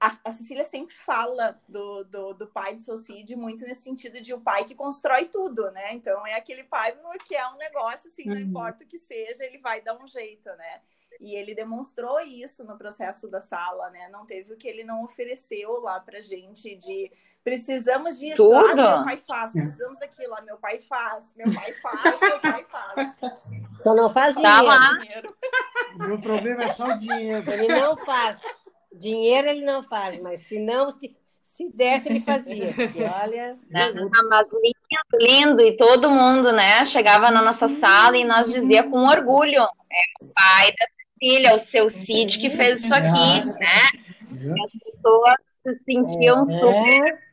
a, 0.00 0.16
a, 0.24 0.32
Cecília 0.32 0.64
sempre 0.64 0.94
fala 0.94 1.60
do, 1.68 2.04
do, 2.04 2.32
do 2.32 2.46
pai 2.46 2.74
do 2.74 2.96
Cid 2.96 3.36
muito 3.36 3.66
nesse 3.66 3.82
sentido 3.82 4.18
de 4.20 4.32
o 4.32 4.38
um 4.38 4.40
pai 4.40 4.64
que 4.64 4.74
constrói 4.74 5.26
tudo, 5.26 5.70
né? 5.72 5.92
Então 5.92 6.26
é 6.26 6.34
aquele 6.34 6.64
pai 6.64 6.96
que 7.26 7.36
é 7.36 7.46
um 7.48 7.58
negócio 7.58 8.08
assim, 8.08 8.26
uhum. 8.26 8.34
não 8.34 8.40
importa 8.40 8.82
o 8.82 8.86
que 8.86 8.96
seja, 8.96 9.44
ele 9.44 9.58
vai 9.58 9.82
dar 9.82 9.94
um 10.02 10.06
jeito, 10.06 10.48
né? 10.48 10.80
E 11.20 11.36
ele 11.36 11.54
demonstrou 11.54 12.18
isso 12.20 12.64
no 12.64 12.78
processo 12.78 13.28
da 13.28 13.42
sala, 13.42 13.90
né? 13.90 14.08
Não 14.08 14.24
teve 14.24 14.54
o 14.54 14.56
que 14.56 14.66
ele 14.66 14.84
não 14.84 15.04
ofereceu 15.04 15.78
lá 15.80 16.00
pra 16.00 16.18
gente 16.22 16.74
de 16.76 17.12
precisamos 17.44 18.18
disso, 18.18 18.36
tudo. 18.36 18.80
ah, 18.80 18.96
meu 18.96 19.04
pai 19.04 19.16
faz, 19.18 19.52
precisamos 19.52 19.98
daquilo, 19.98 20.34
ah, 20.34 20.40
meu 20.40 20.56
pai 20.56 20.78
faz, 20.78 21.34
meu 21.36 21.52
pai 21.52 21.74
faz, 21.74 22.20
meu 22.20 22.40
pai 22.40 22.66
faz. 22.70 23.16
Só 23.82 23.94
não 23.94 24.08
faz 24.08 24.34
tá 24.34 24.62
dinheiro. 24.98 25.36
O 25.94 25.98
meu 25.98 26.20
problema 26.20 26.62
é 26.64 26.74
só 26.74 26.84
o 26.84 26.96
dinheiro. 26.96 27.50
Ele 27.50 27.68
não 27.68 27.96
faz. 27.98 28.40
Dinheiro 28.92 29.48
ele 29.48 29.64
não 29.64 29.82
faz, 29.82 30.18
mas 30.20 30.40
se 30.40 30.58
não, 30.58 30.88
se, 30.88 31.16
se 31.42 31.68
desse, 31.70 32.08
ele 32.08 32.20
fazia. 32.20 32.74
Porque, 32.74 33.02
olha. 33.22 33.58
mas 34.28 34.46
lindo, 34.52 35.18
lindo, 35.20 35.62
e 35.62 35.76
todo 35.76 36.10
mundo, 36.10 36.52
né? 36.52 36.84
Chegava 36.84 37.30
na 37.30 37.42
nossa 37.42 37.68
sala 37.68 38.16
e 38.16 38.24
nós 38.24 38.52
dizia 38.52 38.82
com 38.82 39.06
orgulho: 39.06 39.62
é 39.62 40.24
o 40.24 40.28
pai 40.28 40.72
da 40.72 40.86
Cecília, 41.18 41.54
o 41.54 41.58
seu 41.58 41.88
Cid 41.88 42.38
que 42.38 42.50
fez 42.50 42.84
isso 42.84 42.94
aqui, 42.94 43.44
né? 43.58 43.90
As 44.30 44.92
pessoas 44.92 45.36
se 45.44 45.74
sentiam 45.84 46.42
é. 46.42 46.44
super. 46.44 47.30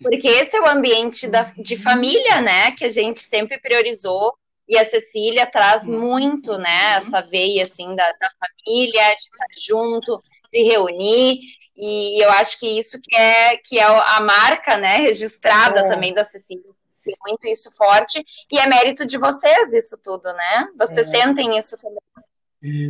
Porque 0.00 0.28
esse 0.28 0.56
é 0.56 0.60
o 0.60 0.68
ambiente 0.68 1.26
da, 1.26 1.42
de 1.42 1.76
família, 1.76 2.40
né? 2.40 2.70
Que 2.72 2.84
a 2.84 2.88
gente 2.88 3.20
sempre 3.20 3.58
priorizou. 3.58 4.32
E 4.68 4.76
a 4.76 4.84
Cecília 4.84 5.46
traz 5.46 5.88
muito, 5.88 6.56
né? 6.58 6.96
Essa 6.96 7.22
veia, 7.22 7.64
assim, 7.64 7.96
da, 7.96 8.04
da 8.12 8.30
família, 8.38 9.02
de 9.14 9.22
estar 9.22 9.46
junto, 9.66 10.22
se 10.50 10.62
reunir, 10.62 11.40
e 11.76 12.22
eu 12.22 12.30
acho 12.30 12.58
que 12.58 12.66
isso 12.78 13.00
que 13.00 13.14
é, 13.14 13.56
que 13.56 13.78
é 13.78 13.84
a 13.84 14.20
marca, 14.20 14.76
né, 14.76 14.96
registrada 14.96 15.80
é. 15.80 15.86
também 15.86 16.12
da 16.12 16.24
Cecília, 16.24 16.64
tem 17.04 17.16
muito 17.26 17.46
isso 17.46 17.70
forte, 17.72 18.24
e 18.52 18.58
é 18.58 18.66
mérito 18.66 19.06
de 19.06 19.16
vocês 19.16 19.72
isso 19.72 19.98
tudo, 20.02 20.24
né? 20.32 20.68
Vocês 20.76 21.08
é. 21.08 21.18
sentem 21.18 21.56
isso 21.56 21.78
também. 21.78 21.98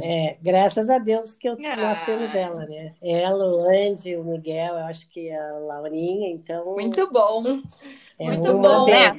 É, 0.02 0.38
graças 0.40 0.88
a 0.88 0.98
Deus 0.98 1.36
que 1.36 1.46
eu, 1.46 1.52
ah. 1.52 1.76
nós 1.76 2.00
temos 2.04 2.34
ela, 2.34 2.64
né? 2.66 2.94
Ela, 3.02 3.44
o 3.44 3.68
Andy, 3.68 4.16
o 4.16 4.24
Miguel, 4.24 4.74
eu 4.74 4.86
acho 4.86 5.08
que 5.10 5.30
a 5.30 5.52
Laurinha, 5.58 6.30
então. 6.30 6.64
Muito 6.74 7.10
bom. 7.10 7.60
É 8.18 8.24
muito 8.24 8.52
bom. 8.56 8.86
Né? 8.86 9.12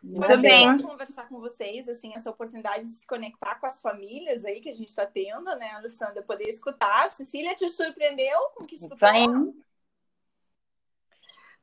Foi 0.00 0.36
bem 0.36 0.80
conversar 0.80 1.28
com 1.28 1.40
vocês, 1.40 1.88
assim, 1.88 2.14
essa 2.14 2.30
oportunidade 2.30 2.84
de 2.84 2.90
se 2.90 3.06
conectar 3.06 3.56
com 3.56 3.66
as 3.66 3.80
famílias 3.80 4.44
aí 4.44 4.60
que 4.60 4.68
a 4.68 4.72
gente 4.72 4.88
está 4.88 5.04
tendo, 5.04 5.44
né, 5.56 5.70
Alessandra? 5.72 6.22
Poder 6.22 6.44
escutar. 6.44 7.10
Cecília, 7.10 7.54
te 7.54 7.68
surpreendeu 7.68 8.38
com 8.54 8.64
o 8.64 8.66
que 8.66 8.76
escutou? 8.76 9.08
Sim. 9.08 9.54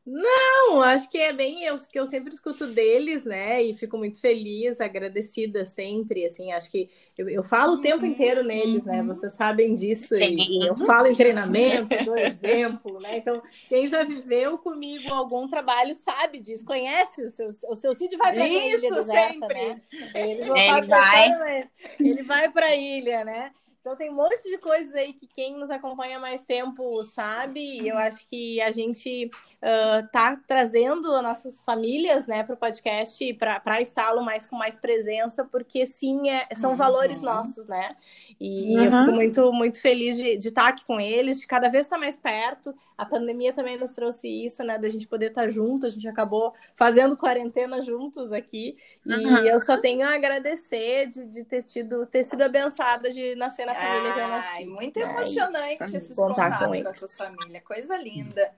Não, 0.05 0.83
acho 0.83 1.09
que 1.09 1.17
é 1.17 1.33
bem 1.33 1.63
eu 1.63 1.75
que 1.77 1.99
eu 1.99 2.05
sempre 2.05 2.31
escuto 2.31 2.67
deles, 2.67 3.25
né? 3.25 3.63
E 3.63 3.73
fico 3.73 3.97
muito 3.97 4.21
feliz, 4.21 4.79
agradecida 4.79 5.65
sempre. 5.65 6.25
Assim, 6.27 6.51
acho 6.51 6.69
que 6.69 6.91
eu, 7.17 7.27
eu 7.27 7.41
falo 7.41 7.73
o 7.73 7.81
tempo 7.81 8.05
uhum, 8.05 8.11
inteiro 8.11 8.43
neles, 8.43 8.85
né? 8.85 9.01
uhum. 9.01 9.07
né? 9.07 9.13
Vocês 9.13 9.33
sabem 9.33 9.73
disso. 9.73 10.15
Sim. 10.15 10.35
E 10.37 10.67
eu 10.67 10.77
falo 10.77 11.07
em 11.07 11.15
treinamento, 11.15 11.95
dou 12.05 12.15
exemplo, 12.15 12.99
né? 12.99 13.17
Então, 13.17 13.41
quem 13.67 13.87
já 13.87 14.03
viveu 14.03 14.59
comigo 14.59 15.11
algum 15.11 15.47
trabalho 15.47 15.95
sabe 15.95 16.39
disso, 16.39 16.63
conhece 16.63 17.25
o 17.25 17.29
seu, 17.31 17.49
o 17.69 17.75
seu 17.75 17.95
Cid 17.95 18.15
vai 18.15 18.31
para 18.31 18.43
a 18.43 18.47
ilha. 18.47 18.75
Isso, 18.75 19.03
sempre. 19.03 19.55
Né? 19.55 19.81
Ele 20.13 20.43
vai. 20.87 21.69
Ele 21.99 22.23
vai 22.23 22.51
para 22.51 22.67
a 22.67 22.75
ilha, 22.75 23.25
né? 23.25 23.51
Então 23.85 23.95
tem 23.95 24.09
um 24.09 24.15
monte 24.15 24.49
de 24.49 24.57
coisas 24.57 24.95
aí 24.95 25.13
que 25.13 25.27
quem 25.27 25.55
nos 25.59 25.69
acompanha 25.69 26.17
mais 26.17 26.43
tempo 26.43 27.03
sabe. 27.03 27.59
E 27.59 27.87
eu 27.87 27.95
acho 27.99 28.27
que 28.27 28.59
a 28.59 28.71
gente 28.71 29.29
uh, 29.61 30.07
tá 30.11 30.41
trazendo 30.47 31.13
as 31.13 31.21
nossas 31.21 31.63
famílias, 31.63 32.25
né, 32.25 32.41
para 32.41 32.55
o 32.55 32.57
podcast 32.57 33.31
para 33.35 33.79
está-lo 33.79 34.25
mais 34.25 34.47
com 34.47 34.55
mais 34.55 34.75
presença, 34.75 35.45
porque 35.45 35.85
sim, 35.85 36.31
é, 36.31 36.47
são 36.55 36.71
uhum. 36.71 36.75
valores 36.75 37.21
nossos, 37.21 37.67
né? 37.67 37.95
E 38.41 38.75
uhum. 38.75 38.85
eu 38.85 38.91
fico 38.91 39.11
muito, 39.11 39.53
muito 39.53 39.79
feliz 39.79 40.17
de, 40.17 40.35
de 40.35 40.47
estar 40.47 40.69
aqui 40.69 40.83
com 40.83 40.99
eles, 40.99 41.39
de 41.39 41.45
cada 41.45 41.69
vez 41.69 41.85
estar 41.85 41.99
mais 41.99 42.17
perto. 42.17 42.73
A 42.97 43.05
pandemia 43.05 43.51
também 43.51 43.77
nos 43.77 43.91
trouxe 43.91 44.27
isso, 44.27 44.63
né? 44.63 44.77
Da 44.77 44.87
gente 44.87 45.07
poder 45.07 45.27
estar 45.27 45.49
junto. 45.49 45.85
A 45.85 45.89
gente 45.89 46.07
acabou 46.07 46.53
fazendo 46.75 47.17
quarentena 47.17 47.81
juntos 47.81 48.31
aqui. 48.31 48.77
Uhum. 49.05 49.43
E 49.43 49.47
eu 49.47 49.59
só 49.59 49.77
tenho 49.77 50.07
a 50.07 50.15
agradecer 50.15 51.07
de, 51.07 51.25
de 51.25 51.43
ter, 51.43 51.61
tido, 51.63 52.05
ter 52.05 52.23
sido 52.23 52.41
abençoada 52.41 53.09
de 53.09 53.35
nascer 53.35 53.65
na 53.65 53.73
família 53.73 54.13
que 54.13 54.19
eu 54.19 54.27
nasci. 54.27 54.65
Muito 54.65 54.97
emocionante 54.97 55.95
esses 55.95 56.15
contatos 56.15 56.59
com, 56.59 56.83
com 56.83 56.89
essas 56.89 57.15
famílias. 57.15 57.63
Coisa 57.63 57.97
linda. 57.97 58.49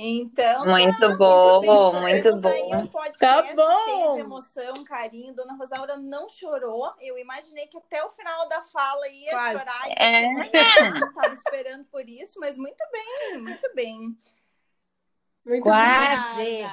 Então, 0.00 0.64
muito 0.64 0.96
tá, 0.96 1.16
bom, 1.16 1.60
muito, 1.60 2.00
muito 2.00 2.40
bom. 2.40 2.76
Um 2.76 2.86
tá 3.18 3.42
bom. 3.52 3.84
Cheio 3.84 4.14
de 4.14 4.20
emoção, 4.20 4.84
carinho. 4.84 5.34
Dona 5.34 5.56
Rosaura 5.56 5.96
não 5.96 6.28
chorou. 6.28 6.94
Eu 7.00 7.18
imaginei 7.18 7.66
que 7.66 7.76
até 7.76 8.04
o 8.04 8.10
final 8.10 8.48
da 8.48 8.62
fala 8.62 9.08
ia 9.08 9.32
Quase. 9.32 9.58
chorar. 9.58 9.88
É. 9.96 10.32
Estava 11.04 11.32
esperando 11.32 11.84
por 11.86 12.08
isso, 12.08 12.38
mas 12.38 12.56
muito 12.56 12.84
bem, 12.92 13.38
muito 13.38 13.74
bem. 13.74 14.16
Muito 15.48 15.62
quase. 15.62 16.66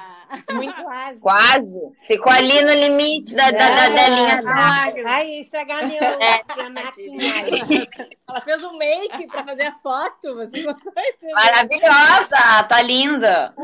Muito 0.52 0.82
quase. 0.82 1.20
Quase. 1.20 1.96
Ficou 2.02 2.32
ali 2.32 2.60
no 2.60 2.74
limite 2.74 3.34
da, 3.34 3.50
da, 3.50 3.70
da, 3.70 3.88
da 3.88 4.08
linha. 4.08 4.40
Ai, 5.06 5.40
estragar 5.40 5.86
meu, 5.86 6.02
é. 6.02 6.68
maquiagem. 6.68 7.88
Ela 8.28 8.40
fez 8.40 8.64
um 8.64 8.76
make 8.76 9.26
para 9.28 9.44
fazer 9.44 9.62
a 9.62 9.74
foto. 9.78 10.34
Você 10.34 10.64
Maravilhosa. 11.32 12.64
Tá 12.68 12.82
linda. 12.82 13.54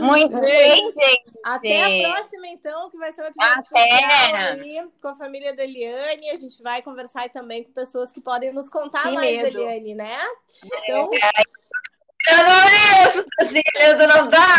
Muito 0.00 0.40
bem, 0.40 0.92
gente. 0.92 1.32
Até 1.44 2.06
a 2.06 2.12
próxima, 2.12 2.46
então, 2.46 2.88
que 2.88 2.96
vai 2.96 3.12
ser 3.12 3.22
um 3.22 3.26
episódio 3.26 3.64
Até. 3.70 4.52
aí, 4.52 4.88
com 5.00 5.08
a 5.08 5.14
família 5.16 5.54
da 5.54 5.64
Eliane. 5.64 6.30
A 6.30 6.36
gente 6.36 6.62
vai 6.62 6.80
conversar 6.82 7.28
também 7.30 7.64
com 7.64 7.72
pessoas 7.72 8.12
que 8.12 8.20
podem 8.20 8.52
nos 8.52 8.68
contar 8.68 9.02
que 9.02 9.12
mais, 9.12 9.42
medo. 9.42 9.58
Eliane, 9.60 9.94
né? 9.96 10.18
Então... 10.64 11.10
É. 11.14 11.61
Eu 12.28 12.36
não 12.36 12.68
isso, 13.08 13.24
Cecília, 13.40 13.98
tu 13.98 14.06
não 14.06 14.28
dá. 14.28 14.56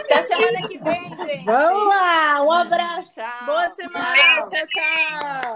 Até 0.00 0.22
semana 0.22 0.68
que 0.68 0.78
vem, 0.78 1.16
gente. 1.16 1.44
Vamos 1.44 1.88
lá, 1.88 2.42
um 2.42 2.52
abraço. 2.52 3.10
Tchau. 3.14 3.46
Boa 3.46 3.74
semana. 3.74 4.44
Tchau, 4.44 4.66
tchau. 4.68 5.54